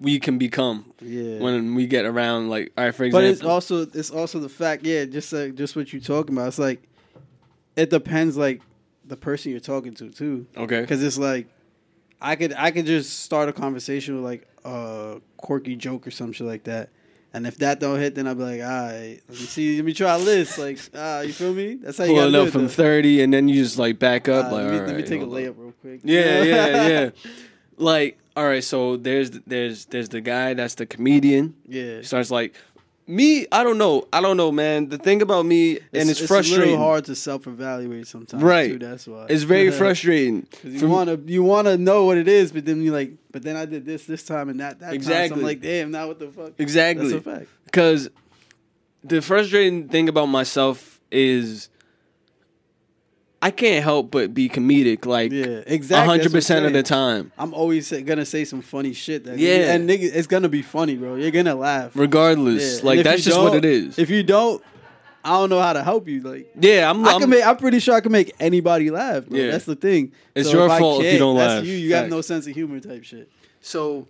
[0.00, 1.38] we can become Yeah.
[1.40, 2.48] when we get around.
[2.50, 5.54] Like all right, for example but it's also it's also the fact, yeah, just like
[5.56, 6.48] just what you're talking about.
[6.48, 6.82] It's like
[7.76, 8.60] it depends, like
[9.04, 10.46] the person you're talking to too.
[10.56, 10.82] okay.
[10.82, 11.46] Because it's like,
[12.20, 16.32] I could I could just start a conversation with like a quirky joke or some
[16.32, 16.90] shit like that,
[17.32, 19.84] and if that don't hit, then I'll be like, all right, let me see, let
[19.84, 20.58] me try this.
[20.58, 21.74] Like, ah, you feel me?
[21.74, 22.68] That's how you Pulling up from though.
[22.68, 24.46] thirty, and then you just like back up.
[24.46, 26.00] Ah, like let me, let me take a layup real quick.
[26.02, 27.10] Yeah, yeah, yeah.
[27.76, 31.54] like all right, so there's there's there's the guy that's the comedian.
[31.68, 32.02] yeah.
[32.02, 32.54] Starts like
[33.10, 33.46] me.
[33.52, 34.06] I don't know.
[34.12, 34.88] I don't know, man.
[34.88, 36.70] The thing about me, and it's, a frustrating.
[36.70, 38.42] little hard to self evaluate sometimes.
[38.42, 38.70] Right.
[38.72, 40.46] Too, that's why It's very frustrating.
[40.62, 43.66] you wanna you wanna know what it is, but then you like, but then I
[43.66, 44.90] did this this time and that that time.
[44.90, 45.40] So Exactly.
[45.40, 46.52] I'm like, damn, now what the fuck?
[46.58, 47.10] Exactly.
[47.12, 47.46] That's a fact.
[47.64, 48.08] Because
[49.02, 51.68] the frustrating thing about myself is
[53.42, 56.06] I can't help but be comedic, like Yeah, exactly.
[56.08, 57.22] hundred percent of the That's what I'm saying.
[57.24, 59.24] time, I'm always gonna say some funny shit.
[59.24, 59.72] That Yeah.
[59.72, 61.14] and nigga, it's gonna be funny, bro.
[61.14, 61.92] You're gonna laugh.
[61.94, 62.80] regardless.
[62.80, 62.86] Yeah.
[62.86, 63.98] Like that's just what it is.
[63.98, 64.62] If you don't,
[65.24, 66.20] I don't know how to help you.
[66.20, 67.02] Like yeah, I'm.
[67.06, 67.46] I I'm can make.
[67.46, 69.26] I'm pretty sure I can make anybody laugh.
[69.26, 69.38] Bro.
[69.38, 69.50] Yeah.
[69.52, 70.12] That's the thing.
[70.34, 71.64] It's your I fault if you don't that's laugh.
[71.64, 73.30] You, you have no sense of humor, type shit.
[73.62, 74.06] so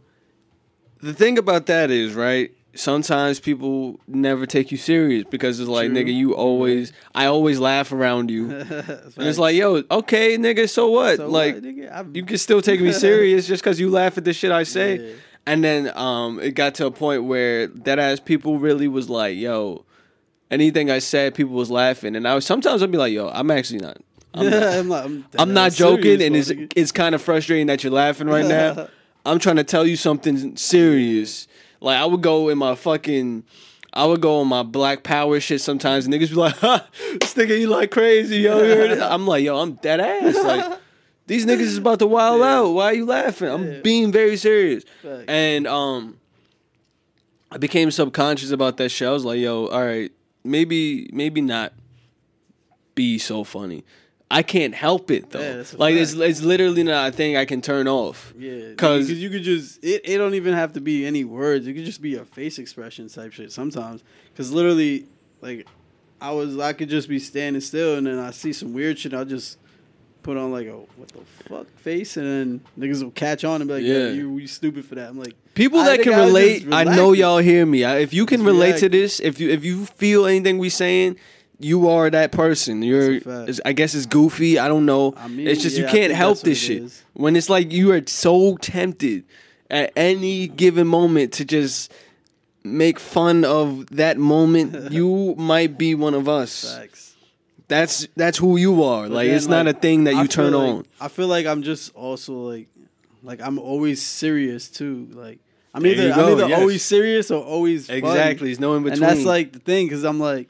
[1.03, 2.51] the thing about that is right.
[2.75, 6.05] Sometimes people never take you serious because it's like, True.
[6.05, 10.91] nigga, you always, I always laugh around you, and it's like, yo, okay, nigga, so
[10.91, 11.17] what?
[11.17, 12.17] So like, what, nigga?
[12.17, 14.99] You can still take me serious just because you laugh at the shit I say.
[14.99, 15.13] Yeah.
[15.47, 19.37] And then um, it got to a point where that ass people really was like,
[19.37, 19.85] yo,
[20.51, 23.51] anything I said, people was laughing, and I was sometimes I'd be like, yo, I'm
[23.51, 23.97] actually not.
[24.35, 27.83] I'm not, I'm not, I'm, I'm not joking, and it's it's kind of frustrating that
[27.83, 28.89] you're laughing right now.
[29.27, 31.47] I'm trying to tell you something serious.
[31.81, 33.45] Like I would go in my fucking.
[33.93, 36.87] I would go on my black power shit sometimes, and niggas be like, "Ha,
[37.21, 40.37] this nigga, you like crazy, yo." you heard it?" I'm like, "Yo, I'm dead ass."
[40.37, 40.79] Like
[41.27, 42.71] these niggas is about to wild out.
[42.71, 43.49] Why are you laughing?
[43.49, 43.81] I'm Yeah.
[43.81, 44.85] being very serious.
[45.03, 45.25] Facts.
[45.27, 46.19] And um,
[47.51, 49.09] I became subconscious about that shit.
[49.09, 50.13] I was like, "Yo, all right,
[50.45, 51.73] maybe, maybe not
[52.95, 53.85] be so funny."
[54.33, 55.41] I can't help it though.
[55.41, 56.23] Yeah, like it's fact.
[56.31, 58.33] it's literally not a thing I can turn off.
[58.39, 61.67] Yeah, 'Cause- because you could just it, it don't even have to be any words.
[61.67, 64.03] It could just be a face expression type shit sometimes.
[64.33, 65.07] Because literally,
[65.41, 65.67] like,
[66.21, 69.15] I was I could just be standing still and then I see some weird shit.
[69.15, 69.59] I'll just
[70.23, 73.67] put on like a what the fuck face and then niggas will catch on and
[73.69, 74.09] be like, yeah, Yeah.
[74.11, 75.09] you you stupid for that.
[75.09, 77.85] I'm like, People that can I relate, I know y'all hear me.
[77.85, 81.17] I- If you can relate to this, if you if you feel anything we saying,
[81.61, 82.83] you are that person.
[82.83, 83.43] You're, That's a fact.
[83.51, 84.59] it's- I guess it's goofy.
[84.59, 85.15] I don't know.
[85.17, 86.83] I mean, it's just yeah, you can't help this shit.
[86.85, 87.03] is.
[87.15, 89.25] When it's like you are so tempted
[89.71, 91.93] at any given moment to just
[92.65, 96.75] make fun of that moment, you might be one of us.
[96.77, 97.15] facts.
[97.69, 99.03] That's that's who you are.
[99.05, 100.87] But like then, it's not a thing that you turn like- on.
[101.01, 102.67] I feel like I'm just also like,
[103.23, 105.09] like I'm always serious too.
[105.13, 105.39] Like
[105.73, 106.59] I'm There either I'm either yes.
[106.61, 107.99] always serious or always funny.
[108.01, 108.51] Exactly.
[108.51, 109.03] It's no in between.
[109.05, 110.49] And that's like the thing because I'm like,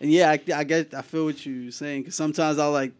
[0.00, 2.92] yeah, I, I get, I feel what you're saying because sometimes I'll like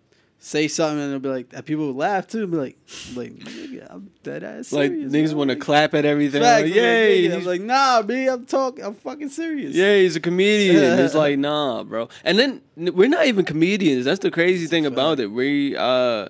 [0.42, 2.78] say something and it'll be like that people would laugh too and be like
[3.14, 6.40] like nigga, I'm dead ass Like serious, niggas want to Like, clap at everything.
[6.42, 7.22] facts, Like, I'm like, Yay!
[7.22, 7.26] nigga.
[7.26, 9.74] I'm he's- like, nah, B, I'm talking I'm fucking serious.
[9.74, 10.76] Yeah, he's a comedian.
[11.00, 12.08] it's like, nah, bro.
[12.24, 14.04] And then n- we're not even comedians.
[14.06, 15.26] That's the crazy thing about it.
[15.30, 16.28] We, uh,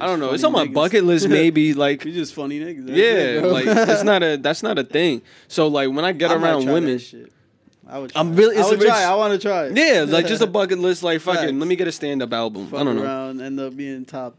[0.00, 0.32] I don't know.
[0.32, 1.72] It's on my bucket list, maybe.
[1.74, 2.86] Like, We just funny niggas.
[2.86, 3.50] that's yeah, it, bro.
[3.50, 5.22] like it's not a that's not a thing.
[5.48, 7.32] So like when I get I might around try women, that shit.
[7.88, 8.10] I would.
[8.10, 8.20] Try.
[8.20, 9.02] I'm really- I would try.
[9.04, 9.66] I want to try.
[9.66, 9.76] it.
[9.76, 11.02] yeah, like just a bucket list.
[11.02, 11.52] Like fucking, Facts.
[11.52, 12.66] let me get a stand up album.
[12.66, 13.02] Fuck I don't know.
[13.04, 14.36] around, end up being top,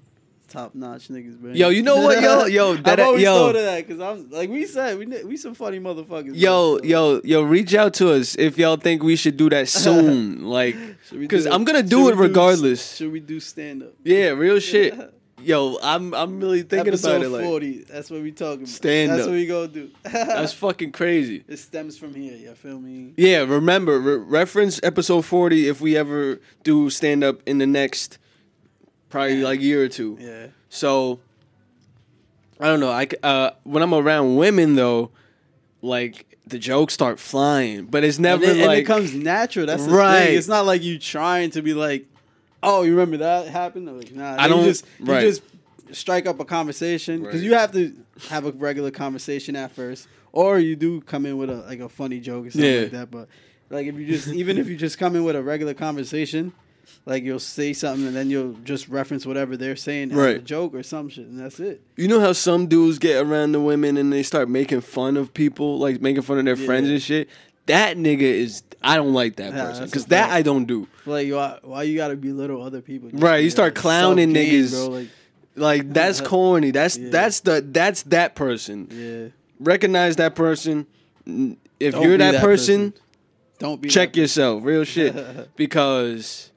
[0.50, 1.52] top notch niggas, bro.
[1.54, 3.34] Yo, you know what, yo, yo, that- I've always yo.
[3.36, 6.32] thought of that because I'm like we said, we we some funny motherfuckers.
[6.36, 9.50] Yo, bro, so- yo, yo, reach out to us if y'all think we should do
[9.50, 10.44] that soon.
[10.46, 10.76] Like,
[11.18, 12.96] because I'm gonna do it regardless.
[12.98, 13.94] Should we do stand up?
[14.04, 14.94] Yeah, real shit.
[15.40, 17.30] Yo, I'm I'm really thinking Episode about it.
[17.30, 17.84] Like, forty.
[17.84, 18.68] That's what we talking about.
[18.70, 19.28] Stand That's up.
[19.28, 19.92] what we gonna do.
[20.04, 21.44] that's fucking crazy.
[21.48, 22.36] it stems from here.
[22.36, 23.14] You feel me?
[23.18, 28.18] Yeah, remember re- reference episode 40 if we ever do stand up in the next
[29.10, 30.18] probably like year or two.
[30.20, 30.48] Yeah.
[30.70, 31.20] So
[32.60, 32.90] I don't know.
[32.92, 35.12] I uh when I'm around women though,
[35.84, 39.68] like the jokes start flying, but it's never and, it, and like it comes natural.
[39.68, 40.26] That's the Right.
[40.30, 40.38] thing.
[40.40, 42.08] It's not like you trying to be like,
[42.68, 43.88] oh, you remember that happened?
[43.90, 45.24] Or like, nah, I you don't- just right.
[45.24, 45.42] you just
[45.92, 47.44] strike up a conversation because Right.
[47.46, 47.94] you have to
[48.30, 51.90] have a regular conversation at first, or you do come in with a like a
[51.90, 52.82] funny joke or something Yeah.
[52.82, 53.12] like that.
[53.12, 53.30] But
[53.70, 56.52] like if you just even if you just come in with a regular conversation.
[57.06, 60.74] Like you'll say something and then you'll just reference whatever they're saying as a joke
[60.74, 61.82] or some shit, and that's it.
[61.98, 65.34] you know how some dudes get around the women and they start making fun of
[65.34, 66.94] people, like making fun of their friends Yeah.
[66.94, 67.30] and shit.
[67.68, 70.34] That nigga is I don't like that person that's a because that fact.
[70.34, 70.88] I don't do.
[71.06, 73.10] Like why, why you gotta belittle other people?
[73.10, 74.72] Just Right, be, you start like, clowning self-gain, niggas.
[74.72, 74.88] bro.
[74.88, 75.08] Like
[75.56, 76.72] Like that's corny.
[76.72, 77.10] That's Yeah.
[77.10, 78.88] that's the that's that person.
[78.92, 79.28] yeah,
[79.60, 80.86] recognize that person.
[81.26, 82.94] N- If Don't you're be that, that person,
[83.60, 84.64] don't be check yourself.
[84.64, 85.14] Real shit.
[85.56, 86.52] because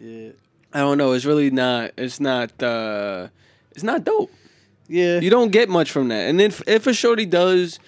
[0.00, 0.30] Yeah.
[0.72, 1.12] I don't know.
[1.12, 1.90] It's really not.
[1.98, 2.62] It's not.
[2.62, 3.28] uh
[3.72, 4.30] It's not dope.
[4.88, 5.20] Yeah.
[5.20, 6.28] You don't get much from that.
[6.28, 7.78] And if if a shorty does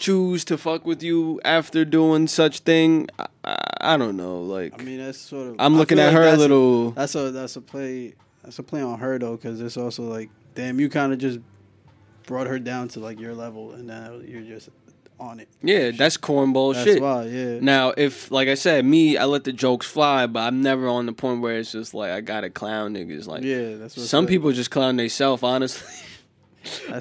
[0.00, 4.40] choose to fuck with you after doing such thing, I, I, I don't know.
[4.40, 5.56] Like I mean, that's sort of.
[5.58, 6.90] I'm looking at like her a little.
[6.92, 8.14] that's a that's a play.
[8.42, 11.38] That's a play on her though, because it's also like, damn, you kind of just
[12.26, 14.70] brought her down to like your level, and now you're just
[15.20, 15.48] on it.
[15.62, 17.02] yeah, that's cornball That's shit.
[17.02, 17.58] why, yeah.
[17.60, 21.04] Now, if like I said, me, I let the jokes fly, but I'm never on
[21.06, 23.26] the point where it's just like I gotta clown niggas.
[23.26, 24.06] Like yeah, that's what.
[24.06, 25.94] some people just clown themselves, honestly.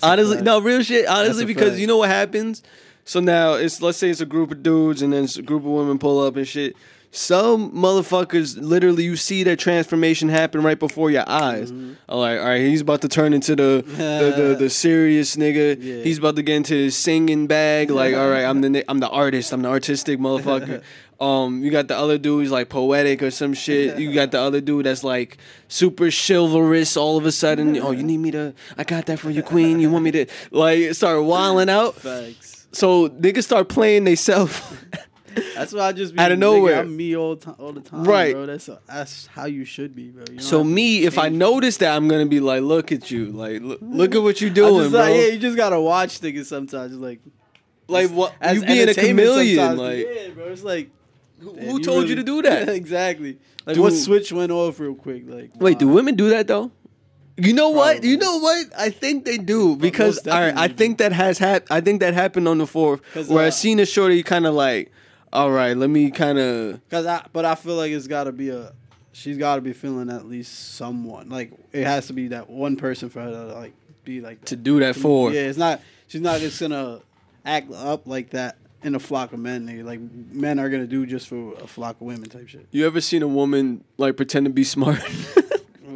[0.03, 1.05] Honestly, no, real shit.
[1.05, 2.63] Honestly, because you know what happens.
[3.09, 5.63] So now it's let's say it's a group of dudes and then it's a group
[5.63, 6.75] of women pull up and shit.
[7.09, 11.71] Some motherfuckers literally you see that transformation happen right before your eyes.
[11.71, 11.93] Mm-hmm.
[12.07, 15.75] All right, all right, he's about to turn into the the, the, the serious nigga.
[15.81, 16.03] Yeah.
[16.03, 17.89] He's about to get into his singing bag.
[17.89, 19.53] Like, all right, I'm the I'm the artist.
[19.53, 20.83] I'm the artistic motherfucker.
[21.19, 23.99] Um, you got the other dude who's like poetic or some shit.
[23.99, 26.95] You got the other dude that's like super chivalrous.
[26.95, 28.53] All of a sudden, oh, you need me to?
[28.77, 29.81] I got that for you, queen.
[29.81, 31.95] You want me to like start wilding out?
[31.95, 32.58] Facts.
[32.71, 34.61] So niggas start playing themselves.
[35.55, 36.79] That's why I just be Outta nigga, nowhere.
[36.81, 38.33] I'm me all time, all the time, Right.
[38.33, 40.23] Bro, that's that's how you should be, bro.
[40.31, 43.61] You so me, if I notice that, I'm gonna be like, look at you, like
[43.61, 45.01] look, look at what you doing, just bro.
[45.01, 46.91] like, yeah, you just gotta watch niggas sometimes.
[46.91, 47.19] Just like
[47.87, 48.33] like what?
[48.41, 50.45] as You being a chameleon, sometimes, like yeah, bro.
[50.45, 50.89] It's like
[51.39, 52.69] who, who told you to do that?
[52.69, 53.37] exactly.
[53.65, 55.23] Like Do- what switch went off real quick?
[55.27, 56.71] Like Wait, do women do that though?
[57.39, 58.03] You know what?
[58.03, 58.67] You know what?
[58.77, 62.13] I think they do because all right, I think that has hap- I think that
[62.13, 64.91] happened on the fourth, where I uh, seen a shorty kind of like,
[65.31, 68.31] all right, let me kind of Cause I, but I feel like it's got to
[68.31, 68.73] be a.
[69.11, 71.29] She's got to be feeling at least someone.
[71.29, 73.73] Like it has to be that one person for her to like
[74.03, 75.31] be like to do that for.
[75.31, 75.81] Yeah, it's not.
[76.07, 77.01] She's not just gonna
[77.45, 79.67] act up like that in a flock of men.
[79.67, 79.83] Nigga.
[79.83, 82.67] Like men are gonna do just for a flock of women type shit.
[82.71, 85.01] You ever seen a woman like pretend to be smart?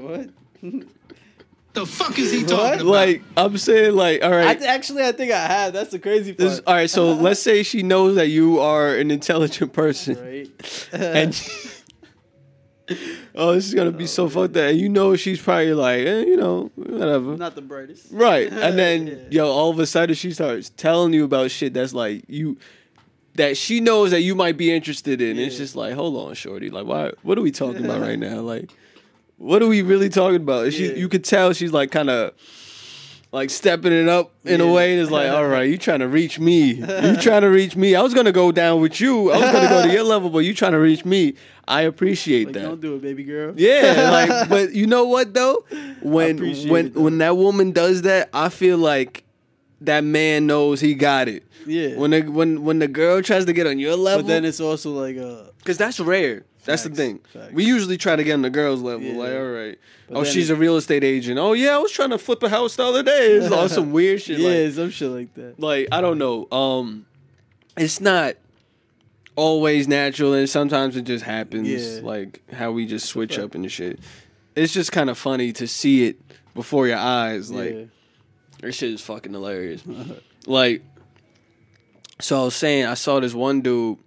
[0.04, 0.30] What?
[1.74, 2.50] The fuck is he What?
[2.50, 2.86] talking about?
[2.86, 4.48] like I'm saying, like all right.
[4.48, 5.74] I th- actually I think I have.
[5.74, 6.38] That's the crazy part.
[6.50, 10.88] This, all right, so let's say she knows that you are an intelligent person, right.
[10.94, 11.34] and
[13.36, 14.70] oh, this is gonna be so fucked up.
[14.70, 17.38] And you know she's probably like, eh, you know, whatever.
[17.38, 18.08] not the brightest.
[18.12, 18.52] Right.
[18.64, 19.16] And then Yeah.
[19.44, 22.58] yo, all of a sudden she starts telling you about shit that's like you
[23.36, 25.40] that she knows that you might be interested in.
[25.40, 26.70] It's just like, hold on, shorty.
[26.70, 28.42] Like why what are we talking about right now?
[28.42, 28.70] Like
[29.38, 30.74] what are we really talking about?
[30.74, 30.96] She Yeah.
[30.96, 32.34] you could tell she's like kind of
[33.32, 34.94] like stepping it up in a way.
[34.94, 36.74] And it's like, all right, you trying to reach me.
[36.74, 37.96] You trying to reach me.
[37.96, 39.32] I was gonna go down with you.
[39.32, 41.34] I was gonna go to your level, but you trying to reach me.
[41.68, 42.62] I appreciate Like that.
[42.64, 43.54] don't do it, baby girl.
[43.56, 45.66] Yeah, like, but you know what though?
[46.02, 46.38] When
[46.70, 47.02] when though.
[47.02, 49.24] when that woman does that, I feel like
[49.82, 51.44] that man knows he got it.
[51.66, 51.96] Yeah.
[51.96, 54.60] When the when when the girl tries to get on your level, but then it's
[54.60, 56.44] also like uh because that's rare.
[56.66, 57.20] That's the thing.
[57.32, 57.54] facts.
[57.54, 59.04] We usually try to get on the girls' level.
[59.06, 59.18] Yeah.
[59.18, 59.80] Like, all right.
[60.08, 61.40] But oh, she's a real estate agent.
[61.40, 63.34] Oh yeah, I was trying to flip a house the other day.
[63.34, 64.40] It's all some weird shit.
[64.40, 65.60] yeah, Like, some shit like that.
[65.60, 66.48] like I don't know.
[66.52, 67.06] Um,
[67.76, 68.36] it's not
[69.36, 71.68] always natural, and sometimes it just happens.
[71.68, 72.02] Yeah.
[72.02, 74.00] Like how we just switch up and shit.
[74.56, 76.20] It's just kind of funny to see it
[76.54, 77.52] before your eyes.
[77.52, 77.84] Like yeah.
[78.62, 79.84] this shit is fucking hilarious.
[80.46, 80.84] like,
[82.20, 83.98] so I was saying, I saw this one dude.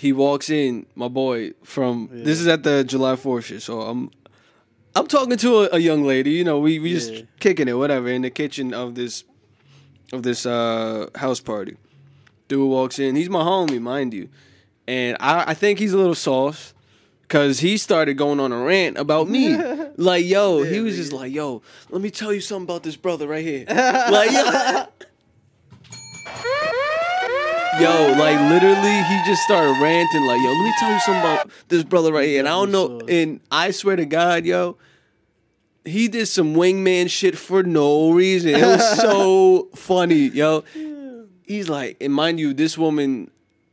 [0.00, 2.08] He walks in, my boy from.
[2.10, 3.60] This is at the July Fourth shit.
[3.60, 4.10] So I'm,
[4.96, 6.30] I'm talking to a, a young lady.
[6.30, 7.22] You know, we we just Yeah.
[7.38, 9.24] kicking it, whatever, in the kitchen of this,
[10.12, 11.76] of this uh house party.
[12.48, 13.14] Dude walks in.
[13.14, 14.28] He's my homie, mind you,
[14.88, 16.72] and I I think he's a little sauce.
[17.28, 19.54] Cause he started going on a rant about me,
[19.96, 21.60] like yo, he Yeah, was just like yo,
[21.90, 24.86] let me tell you something about this brother right here, like yo,
[27.80, 30.24] Yo, like literally, he just started ranting.
[30.26, 32.40] Like, yo, let me tell you something about this brother right here.
[32.40, 33.00] And I don't know.
[33.08, 34.76] And I swear to God, yo,
[35.84, 38.50] he did some wingman shit for no reason.
[38.50, 40.64] It was so funny, yo.
[41.44, 43.30] He's like, and mind you, this woman,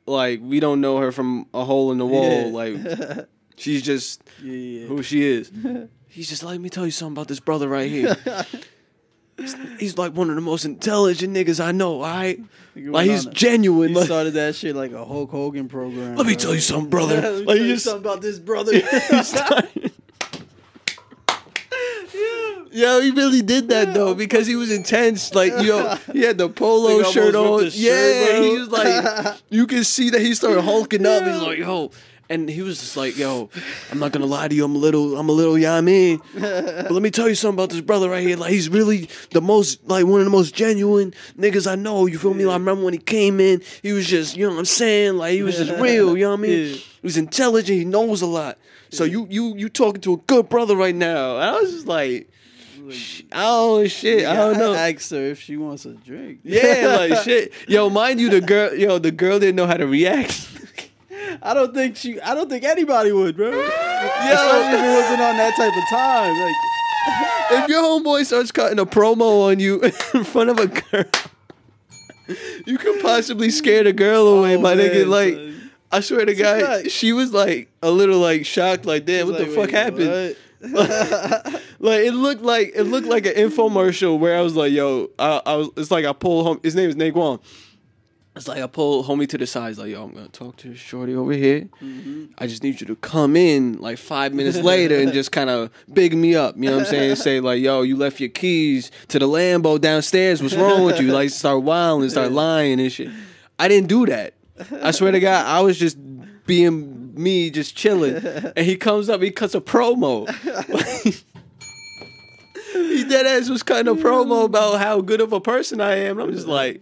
[0.07, 2.47] like, we don't know her from a hole in the wall.
[2.47, 2.47] Yeah.
[2.51, 4.87] Like, she's just Yeah, yeah.
[4.87, 5.51] who she is.
[6.07, 8.15] He's just like, let me tell you something about this brother right here.
[9.79, 12.39] He's like one of the most intelligent niggas I know, all right?
[12.75, 13.89] Nigga Like went he's on- genuine.
[13.89, 16.15] He Like, started that shit like a Hulk Hogan program.
[16.15, 16.41] let me bro.
[16.41, 17.21] tell you something, brother.
[17.21, 18.73] Let me like tell you just something about this brother.
[22.71, 25.33] Yo, he really did that though because he was intense.
[25.33, 27.63] Like, yo, he had the polo Nigga shirt on.
[27.63, 28.41] his shirt, yeah, bro.
[28.43, 31.23] he was like, you can see that he started hulking up.
[31.23, 31.89] He's like, yo,
[32.29, 33.49] and he was just like, yo,
[33.91, 36.21] I'm not gonna lie to you, I'm a little, I'm a little, yeah, I mean,
[36.33, 38.37] but let me tell you something about this brother right here.
[38.37, 42.05] Like, he's really the most, like, one of the most genuine niggas I know.
[42.05, 42.45] You feel me?
[42.45, 45.17] Like, I remember when he came in, he was just, you know what I'm saying?
[45.17, 46.17] Like, he was just real.
[46.17, 46.67] You know what I mean?
[46.67, 46.75] Yeah.
[46.75, 47.77] He was intelligent.
[47.77, 48.57] He knows a lot.
[48.89, 51.35] So you, you, you talking to a good brother right now?
[51.35, 52.29] And I was just like.
[53.33, 54.25] Oh shit!
[54.25, 54.71] I don't know.
[54.71, 56.39] I asked her if she wants a drink.
[56.43, 57.51] Yeah, like shit.
[57.67, 60.49] Yo, mind you, the girl, yo, the girl didn't know how to react.
[61.41, 62.19] I don't think she.
[62.21, 63.47] I don't think anybody would, bro.
[63.51, 66.39] Especially if it wasn't on that type of time.
[66.39, 66.55] Like,
[67.63, 69.81] if your homeboy starts cutting a promo on you
[70.13, 71.05] in front of a girl,
[72.65, 75.07] you could possibly scare the girl oh, away, Oh, my nigga.
[75.07, 75.71] Like, son.
[75.91, 79.47] I swear to God, she was like a little like shocked, like, damn, what like,
[79.47, 80.35] the fuck happened?
[80.59, 81.63] what?
[81.79, 85.41] like it looked like it looked like an infomercial where I was like, "Yo, I,
[85.45, 86.59] I was." It's like I pulled home.
[86.63, 87.39] His name is Naquan.
[88.37, 89.69] It's like I pull homie to the side.
[89.69, 91.61] He's like, "Yo, I'm gonna talk to shorty over here.
[91.81, 92.25] Mm-hmm.
[92.37, 95.71] I just need you to come in like five minutes later and just kind of
[95.91, 96.55] big me up.
[96.55, 97.15] You know what I'm saying?
[97.15, 100.41] Say like, "Yo, you left your keys to the Lambo downstairs.
[100.41, 103.09] What's wrong with you?" Like start wilding and start lying and shit.
[103.59, 104.35] I didn't do that.
[104.81, 105.97] I swear to God, I was just
[106.45, 108.15] being me, just chilling.
[108.15, 110.27] And he comes up, he cuts a promo.
[112.73, 116.19] he dead ass was cutting a promo about how good of a person I am.
[116.19, 116.81] And I'm just like,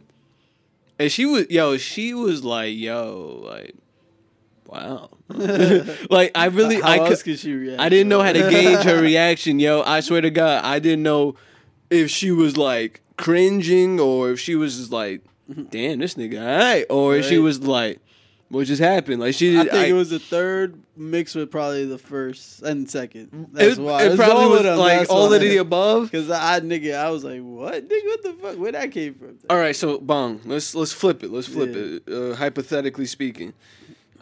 [0.99, 3.75] and she was, yo, she was like, yo, like,
[4.65, 5.09] wow.
[5.29, 7.81] like I really, How I else could, could she react?
[7.81, 9.81] I didn't know how to gauge her reaction, yo.
[9.81, 11.35] I swear to God, I didn't know
[11.89, 15.63] if she was like cringing or if she was just like, mm-hmm.
[15.65, 17.99] damn, this nigga, all right, or if she was like,
[18.49, 19.19] what just happened?
[19.21, 23.29] Like she, I think it was the third mixed with probably the first and second.
[23.33, 26.11] It, That's why it It's probably was them, like all of the above.
[26.11, 28.57] Cause I nigga, I was like, what nigga, what the fuck?
[28.57, 29.37] Where that came from?
[29.49, 31.31] All right, so bong, let's let's flip it.
[31.31, 31.97] Let's flip Yeah.
[32.15, 32.31] it.
[32.31, 33.53] Uh, hypothetically speaking,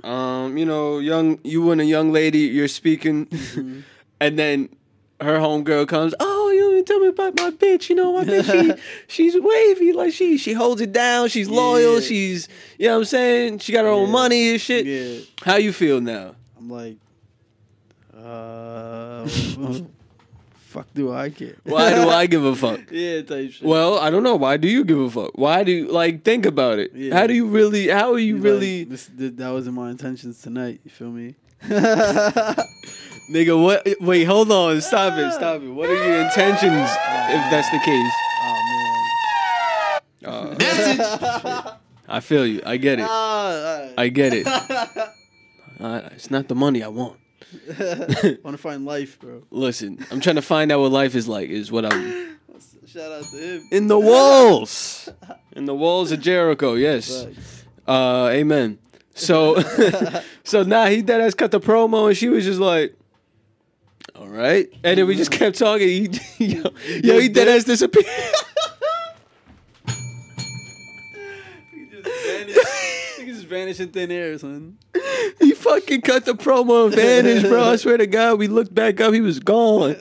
[0.03, 3.79] um, you know, young you and a young lady, you're speaking, Mm-hmm.
[4.21, 4.69] and then
[5.21, 6.13] her homegirl comes.
[6.19, 7.89] Oh, you didn't tell me about my bitch.
[7.89, 8.45] You know, my bitch,
[8.77, 9.93] she she's wavy.
[9.93, 11.27] Like she she holds it down.
[11.29, 11.95] She's loyal.
[11.95, 11.99] Yeah.
[12.01, 13.59] She's you know what I'm saying.
[13.59, 14.85] She got her own money and shit.
[14.85, 16.35] Yeah, How you feel now?
[16.57, 16.97] I'm like,
[18.15, 19.27] uh,
[20.55, 21.55] fuck, do I care?
[21.63, 22.79] Why do I give a fuck?
[22.91, 23.63] Yeah, type shit.
[23.67, 24.35] Well, I don't know.
[24.35, 25.31] Why do you give a fuck?
[25.35, 26.91] Why do you like think about it?
[26.95, 27.13] Yeah.
[27.17, 27.87] How do you really?
[27.89, 28.83] How are you Like, really?
[28.85, 30.79] this, th- that wasn't my intentions tonight.
[30.83, 31.35] You feel me?
[33.31, 33.87] Nigga, what?
[34.01, 34.81] Wait, hold on.
[34.81, 35.31] Stop it.
[35.33, 35.69] Stop it.
[35.69, 38.13] What are your intentions if that's the case?
[40.25, 41.75] Oh Uh,
[42.07, 42.61] I feel you.
[42.65, 43.07] I get it.
[43.09, 44.47] I get it.
[45.79, 47.17] Uh, it's not the money I want.
[47.77, 49.41] I want to find life, bro.
[49.49, 51.49] Listen, I'm trying to find out what life is like.
[51.49, 52.37] Is what I'm
[52.85, 53.67] Shout out to him.
[53.71, 55.09] in the walls.
[55.53, 56.75] In the walls of Jericho.
[56.75, 57.25] Yes.
[57.87, 58.77] Uh, amen.
[59.15, 59.59] So,
[60.43, 62.95] so now he dead ass cut the promo, and she was just like,
[64.15, 65.87] "All right," and then we just kept talking.
[65.87, 66.09] He,
[66.45, 66.69] yo,
[67.03, 68.05] yo, he dead ass disappeared.
[71.71, 72.59] He just vanished.
[73.19, 74.77] He just vanished in thin air, son.
[75.39, 77.63] he fucking cut the promo and vanished, bro.
[77.63, 79.95] I swear to God, we looked back up, he was gone.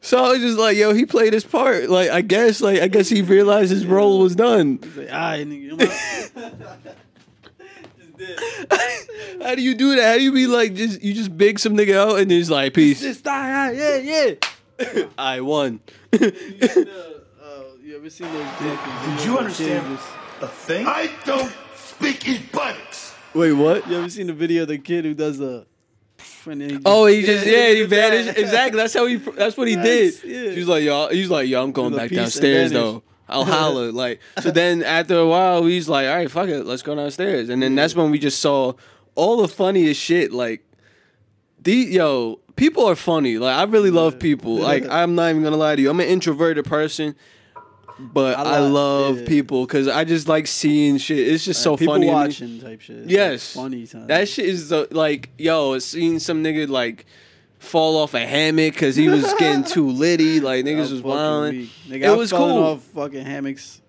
[0.00, 1.88] So I was just like, yo, he played his part.
[1.90, 4.78] Like, I guess, like, I guess he realized his role was done.
[4.82, 5.72] He's like, ah, nigga,
[6.36, 6.78] I'm out."
[7.98, 8.15] Just did.
[9.42, 10.04] How do you do that?
[10.04, 12.74] How do you be like, just you just big some nigga out and he's like,
[12.74, 13.00] peace.
[13.00, 15.06] Just die, ah, yeah, yeah.
[15.18, 15.80] I won.
[16.12, 18.58] You seen the, uh, you ever seen those?
[18.58, 19.98] Did you understand?
[20.42, 20.86] A thing?
[20.86, 23.14] I don't speak Ebonics.
[23.34, 23.88] Wait, what?
[23.88, 25.66] You ever seen the video of the kid who does the?
[26.44, 28.38] he Oh, he just yeah, he vanished.
[28.38, 28.76] Exactly.
[28.78, 29.16] That's how he.
[29.16, 30.14] That's what he did.
[30.24, 30.50] Yeah.
[30.50, 31.08] He's like, y'all.
[31.08, 33.02] he's like, yo, I'm going back like, "Peace," and downstairs though.
[33.28, 33.92] I'll holler.
[33.92, 34.50] Like so.
[34.50, 37.48] Then after a while, he's like, all right, fuck it, let's go downstairs.
[37.48, 38.74] And then that's when we just saw
[39.14, 40.32] all the funniest shit.
[40.32, 40.62] Like,
[41.62, 43.38] the yo, people are funny.
[43.38, 44.56] Like I really love people.
[44.66, 45.90] Like I'm not even gonna lie to you.
[45.90, 47.14] I'm an introverted person.
[47.98, 49.26] But I I, like- love yeah.
[49.26, 51.18] people because I just like seeing shit.
[51.18, 52.08] It's just so people funny.
[52.08, 52.12] me.
[52.12, 53.08] watching type shit.
[53.08, 54.06] Yes, like funny time.
[54.08, 57.06] That shit is like, yo, seeing some nigga like
[57.66, 60.40] fall off a hammock because he was getting too litty.
[60.40, 61.68] Like niggas was wilding.
[61.88, 62.62] Nigga, It I was cool.
[62.62, 63.80] Off fucking hammocks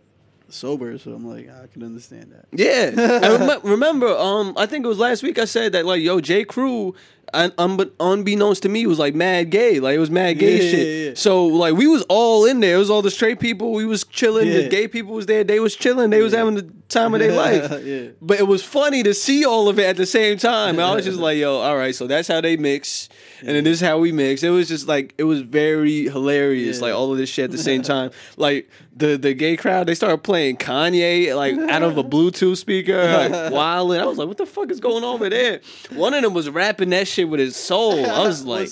[0.49, 2.45] sober, so I'm like, I can understand that.
[2.51, 4.07] Yeah, rem- remember.
[4.07, 6.43] Um, I think it was last week I said that like, yo, J.
[6.45, 6.95] Crew,
[7.33, 9.79] un- unbe- unbeknownst to me, was like mad gay.
[9.79, 10.87] Like it was mad gay Yeah, shit.
[10.87, 11.13] yeah, yeah.
[11.15, 12.75] So like we was all in there.
[12.75, 13.71] It was all the straight people.
[13.73, 14.47] We was chilling.
[14.49, 15.43] The gay people was there.
[15.43, 16.09] They was chilling.
[16.09, 18.15] They was having the time of their life.
[18.21, 20.75] But it was funny to see all of it at the same time.
[20.75, 23.09] And I was just like, yo, all right, so that's how they mix.
[23.39, 24.41] And then this is how we mix.
[24.43, 27.57] It was just like it was very hilarious, like all of this shit at the
[27.57, 28.11] same time.
[28.37, 32.97] Like the the gay crowd, they started playing Kanye like out of a Bluetooth speaker,
[33.03, 34.01] like wilding.
[34.01, 35.61] I was like, what the fuck is going on over there?
[35.93, 38.05] One of them was rapping that shit with his soul.
[38.09, 38.69] I was like,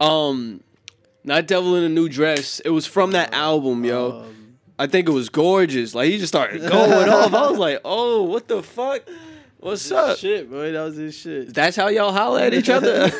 [0.00, 0.62] um,
[1.24, 2.60] not Devil in a New Dress.
[2.60, 4.22] It was from that album, yo.
[4.22, 5.94] Um, I think it was gorgeous.
[5.94, 7.32] Like he just started going off.
[7.32, 9.02] I was like, oh, what the fuck?
[9.58, 10.18] What's up?
[10.18, 11.54] shit, boy, that was his shit.
[11.54, 13.10] That's how y'all holler at each other.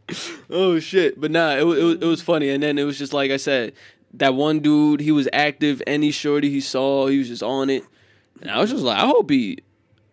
[0.50, 1.20] oh shit!
[1.20, 2.48] But nah, it, it was it was funny.
[2.50, 3.72] And then it was just like I said,
[4.14, 5.00] that one dude.
[5.00, 5.82] He was active.
[5.86, 7.84] Any shorty he saw, he was just on it.
[8.40, 9.58] And I was just like, I hope he,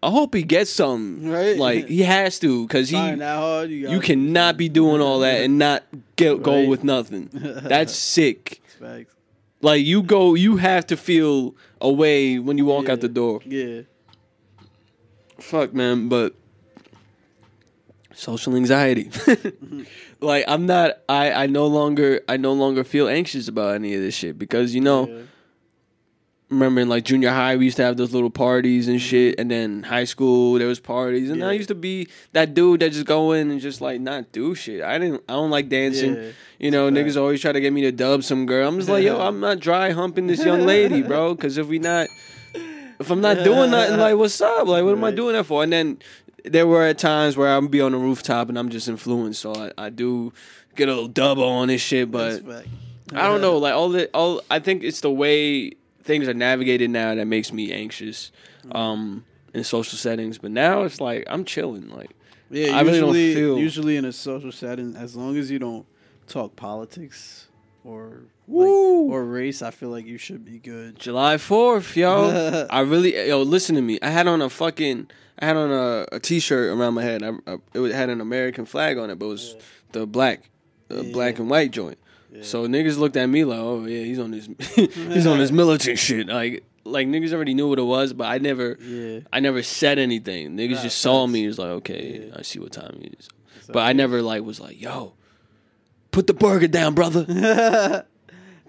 [0.04, 1.30] I hope he gets something.
[1.30, 1.58] Right.
[1.58, 2.98] Like he has to, cause he.
[2.98, 5.84] That hard, you, You cannot be doing all that and not
[6.16, 7.30] get go with nothing.
[7.34, 8.62] That's sick.
[8.80, 9.14] Facts.
[9.62, 12.92] Like you go, you have to feel away when you walk Yeah.
[12.94, 13.40] out the door.
[13.46, 13.82] Yeah.
[15.40, 16.36] Fuck, man, but
[18.14, 19.06] social anxiety.
[19.14, 19.84] Mm-hmm.
[20.26, 21.00] like I'm not.
[21.10, 22.22] I I no longer.
[22.30, 25.08] I no longer feel anxious about any of this shit because you know.
[25.08, 25.22] Yeah.
[26.54, 29.50] Remember in like junior high, we used to have those little parties and shit, and
[29.50, 33.06] then high school there was parties, and I used to be that dude that just
[33.06, 34.82] go in and just like not do shit.
[34.82, 35.24] I didn't.
[35.28, 36.16] I don't like dancing.
[36.16, 36.32] Yeah.
[36.60, 38.68] You know, niggas always try to get me to dub some girl.
[38.68, 41.36] I'm just like, yo, I'm not dry humping this young lady, bro.
[41.36, 42.08] Because if we not,
[43.00, 44.68] if I'm not doing nothing, like, what's up?
[44.68, 45.64] Like, what am I doing that for?
[45.64, 46.00] And then
[46.46, 49.54] there were at times where I'm be on the rooftop and I'm just influenced, so
[49.54, 50.32] I, I do
[50.76, 52.44] get a little dub on this shit, but.
[53.12, 54.42] I don't know, like all the all.
[54.50, 55.74] I think it's the way
[56.04, 58.32] things are navigated now that makes me anxious,
[58.72, 59.24] um,
[59.54, 60.38] in social settings.
[60.38, 61.90] But now it's like I'm chilling.
[61.90, 62.12] Like
[62.50, 65.60] Yeah, I really don't usually, feel- usually in a social setting, as long as you
[65.60, 65.86] don't
[66.28, 67.48] talk politics
[67.84, 69.06] or Woo.
[69.08, 70.98] like, or race, I feel like you should be good.
[71.00, 72.66] July Fourth, yo.
[72.70, 74.00] I really, yo, listen to me.
[74.02, 77.24] I had on a fucking, I had on a, a t-shirt around my head.
[77.24, 79.56] I, I, it had an American flag on it, but it was
[79.92, 80.50] the black,
[80.88, 81.12] the Yeah.
[81.12, 81.98] black and white joint.
[82.42, 86.00] So niggas looked at me like, oh yeah, he's on this, he's on this militant
[86.00, 86.28] shit.
[86.28, 90.00] Like, like niggas already knew what it was, but I never, Yeah, I never said
[90.00, 90.58] anything.
[90.58, 91.46] Niggas Nah, just saw me.
[91.46, 92.36] It's like, okay, Yeah.
[92.38, 93.30] I see what time it is.
[93.68, 95.14] But I never like was like, yo,
[96.12, 97.26] put the burger down, brother.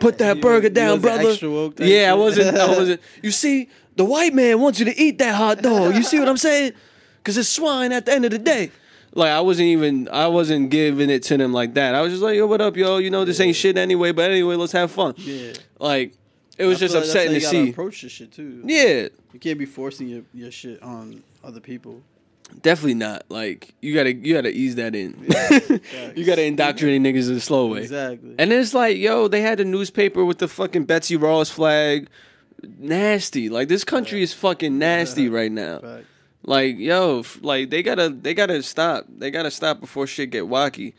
[0.01, 1.35] Put that You burger down, brother.
[1.79, 2.57] Yeah, I wasn't.
[2.59, 3.01] I wasn't.
[3.23, 5.95] You see, the white man wants you to eat that hot dog.
[5.95, 6.73] You see what I'm saying?
[7.19, 8.73] Because it's swine at the end of the day.
[9.15, 10.09] Like I wasn't even.
[10.11, 11.95] I wasn't giving it to them like that.
[11.95, 12.99] I was just like, yo, what up, yo?
[12.99, 14.12] You know this ain't shit anyway.
[14.12, 15.15] But anyway, let's have fun.
[15.19, 15.53] yeah.
[15.79, 16.15] Like
[16.59, 17.71] it was I just like that's upsetting to see.
[17.71, 18.62] Approach this shit too.
[18.65, 22.03] Yeah, you can't be forcing your, your shit on other people.
[22.62, 23.25] definitely not.
[23.29, 25.12] Like you gotta you gotta ease that in.
[26.17, 27.83] you gotta indoctrinate niggas in a slow way.
[27.83, 28.35] Exactly.
[28.39, 32.09] And it's like, yo, they had the newspaper with the fucking Betsy Ross flag.
[32.79, 33.49] Nasty.
[33.49, 35.79] Like this country is fucking nasty right now.
[35.81, 36.07] Fact.
[36.47, 39.07] Like, yo, f- like they gotta they gotta stop.
[39.09, 40.92] They gotta stop before shit get wacky.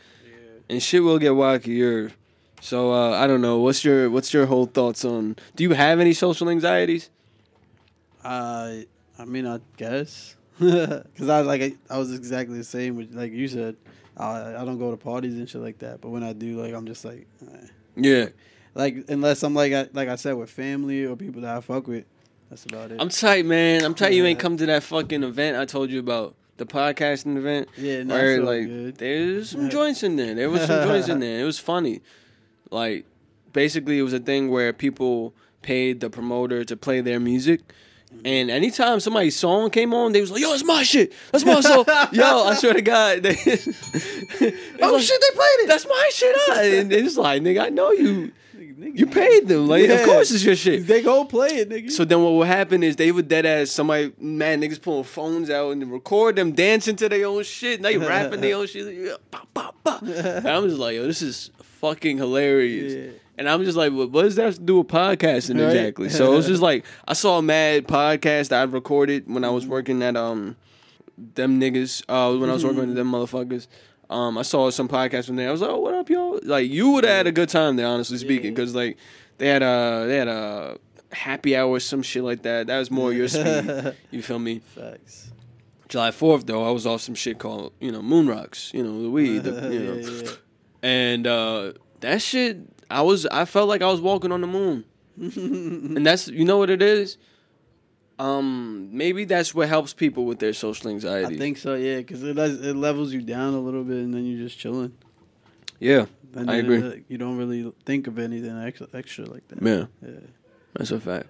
[0.68, 2.12] And shit will get wackier.
[2.60, 3.60] So uh, I don't know.
[3.60, 7.10] What's your what's your whole thoughts on do you have any social anxieties?
[8.24, 8.88] I
[9.20, 13.32] I mean I guess because I like I, I was exactly the same with like
[13.32, 13.76] you said.
[14.18, 16.74] I I don't go to parties and shit like that, but when I do, like
[16.74, 17.68] I'm just like, eh.
[17.98, 18.26] Yeah.
[18.74, 21.86] like unless I'm like I, like I said with family or people that I fuck
[21.88, 22.06] with,
[22.50, 23.02] That's about it.
[23.02, 23.84] I'm tight, man.
[23.84, 24.14] I'm tight.
[24.14, 26.36] You ain't come to that fucking event I told you about.
[26.58, 27.68] The podcasting event.
[27.76, 28.98] Yeah, not where so like good.
[28.98, 30.34] there's some joints in there.
[30.34, 31.42] There was some joints in there.
[31.42, 32.02] It was funny.
[32.72, 33.06] Like
[33.52, 35.34] basically, it was a thing where people
[35.64, 37.62] paid the promoter to play their music.
[38.14, 38.28] Mm-hmm.
[38.28, 41.12] And anytime somebody's song came on, they was like, "Yo, it's my shit.
[41.32, 41.84] That's my song."
[42.14, 43.36] Yo, I swear to God, they, oh
[45.00, 45.68] shit, they played it.
[45.68, 46.36] That's my shit.
[46.40, 46.62] Huh?
[46.62, 48.32] And it's like, nigga, I know you.
[48.58, 49.68] You paid them.
[49.68, 50.88] Like, of course it's your shit.
[50.88, 51.92] They go play it, nigga.
[51.92, 55.50] So then what will happen is they would dead ass somebody mad niggas pulling phones
[55.50, 57.82] out and record them dancing to their own shit.
[57.82, 59.18] Now you rapping their own shit.
[59.32, 60.00] Bah, bah, bah.
[60.02, 62.94] I'm just like, yo, this is fucking hilarious.
[62.94, 63.20] Yeah.
[63.38, 65.76] And I'm just like, what, what does that have to do with podcasting Right.
[65.76, 66.10] exactly?
[66.10, 69.50] So it was just like I saw a mad podcast that I recorded when I
[69.50, 70.56] was working at um
[71.18, 73.68] them niggas, uh when I was working with them motherfuckers.
[74.10, 75.50] Um, I saw some podcast from there.
[75.50, 76.40] I was like, "Oh, what up, y'all?
[76.44, 78.98] Like, you would have had a good time there, honestly speaking, because like
[79.38, 80.78] they had a they had a
[81.12, 82.68] happy hour, some shit like that.
[82.68, 83.94] That was more your speed.
[84.12, 84.60] You feel me?
[84.60, 85.32] Facts.
[85.88, 89.02] July Fourth, though, I was off some shit called you know moon rocks, you know
[89.04, 90.30] the weed, the, you know, Yeah, yeah.
[90.84, 92.58] and uh, that shit.
[92.92, 94.86] I was I felt like I was walking on the moon,
[95.18, 97.18] and that's you know what it is.
[98.18, 101.36] Um, maybe that's what helps people with their social anxiety.
[101.36, 104.14] I think so, yeah, because it does, it levels you down a little bit, and
[104.14, 104.94] then you're just chilling.
[105.80, 106.82] Yeah, And I agree.
[106.82, 109.62] uh, you don't really think of anything extra, extra like that.
[109.62, 110.20] Yeah, Yeah.
[110.74, 111.28] that's a fact.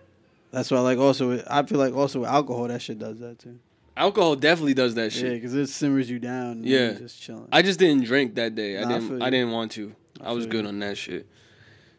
[0.52, 3.58] That's why, like, also, I feel like also with alcohol, that shit does that too.
[3.98, 5.24] Alcohol definitely does that shit.
[5.24, 6.52] Yeah, because it simmers you down.
[6.58, 6.80] And Yeah.
[6.92, 7.48] you're just chilling.
[7.52, 8.78] I just didn't drink that day.
[8.78, 9.10] I Nah, I didn't.
[9.10, 9.96] feel I, didn't want to.
[10.22, 10.70] I, I was good you.
[10.70, 11.26] on that shit.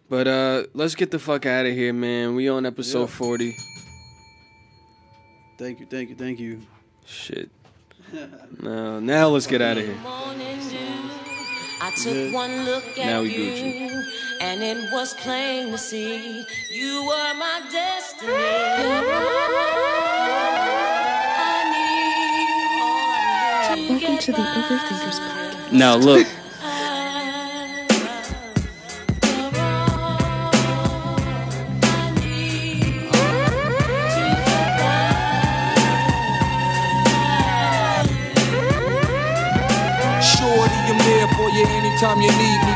[0.09, 2.35] But uh let's get the fuck out of here, man.
[2.37, 3.07] We on episode Yeah.
[3.07, 3.57] forty.
[5.59, 6.61] Thank you, thank you, thank you.
[7.05, 7.51] Shit.
[8.61, 9.97] now, now let's get out of here.
[11.79, 14.05] I took one look at Now we you, Gucci.
[14.41, 18.33] and it was plain to see you were my destiny.
[18.33, 19.67] You're all
[21.39, 21.63] I
[23.77, 23.91] need.
[23.91, 25.73] Welcome to the Overthinkers podcast.
[25.73, 26.27] Now look,
[41.97, 42.76] anytime you need me.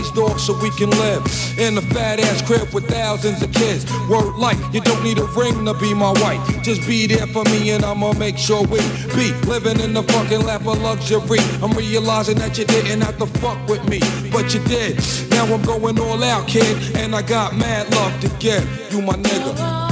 [0.01, 1.23] these dogs so we can live
[1.57, 3.85] in a fat ass crib with thousands of kids.
[4.09, 6.41] Word like, you don't need a ring to be my wife.
[6.63, 8.79] Just be there for me and I'ma make sure we
[9.15, 11.39] be living in the fucking lap of luxury.
[11.61, 13.99] I'm realizing that you didn't have to fuck with me,
[14.31, 14.99] but you did.
[15.29, 18.63] Now I'm going all out, kid, and I got mad love to give.
[18.91, 19.90] You my nigga.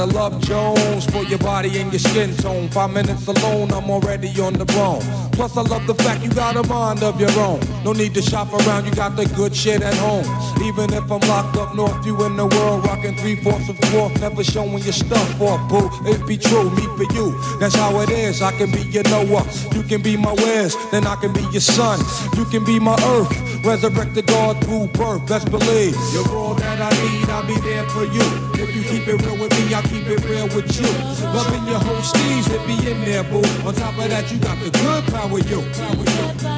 [0.00, 2.68] Gotta love Jones for your body and your skin tone.
[2.70, 5.02] Five minutes alone, I'm already on the bone.
[5.32, 7.60] Plus, I love the fact you got a mind of your own.
[7.84, 10.24] No need to shop around, you got the good shit at home.
[10.62, 14.18] Even if I'm locked up north, you in the world, rocking three fourths of fourth,
[14.20, 15.90] never showing your stuff off, boo.
[16.08, 17.38] It be true, me for you.
[17.58, 18.40] That's how it is.
[18.42, 21.60] I can be your Noah, you can be my Wes, then I can be your
[21.60, 21.98] son.
[22.36, 23.32] You can be my earth,
[23.64, 25.26] resurrected God through birth.
[25.26, 27.28] Best believe you're all that I need.
[27.28, 28.22] I'll be there for you.
[28.54, 30.88] If you keep it real with me, I'll keep it real with you.
[31.34, 33.42] Loving your whole steez, it be in there, boo.
[33.66, 35.60] On top of that, you got the good power, you.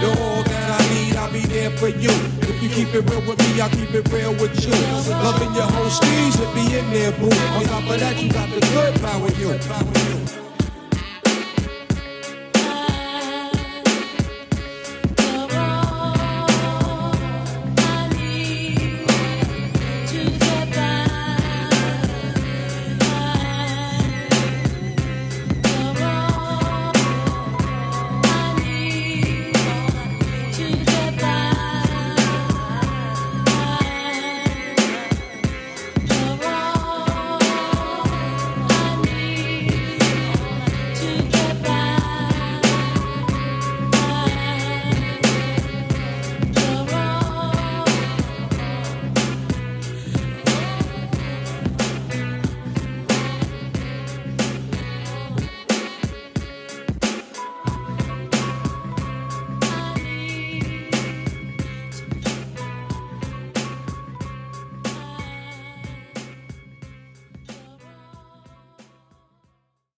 [0.00, 2.12] You're all that I need, I'll be there for you.
[2.42, 4.74] If you keep it real with me, I'll keep it real with you.
[5.10, 7.30] Loving your whole steez, it be in there, boo.
[7.56, 9.00] On top of that, you got the good.
[9.02, 10.41] Power, you.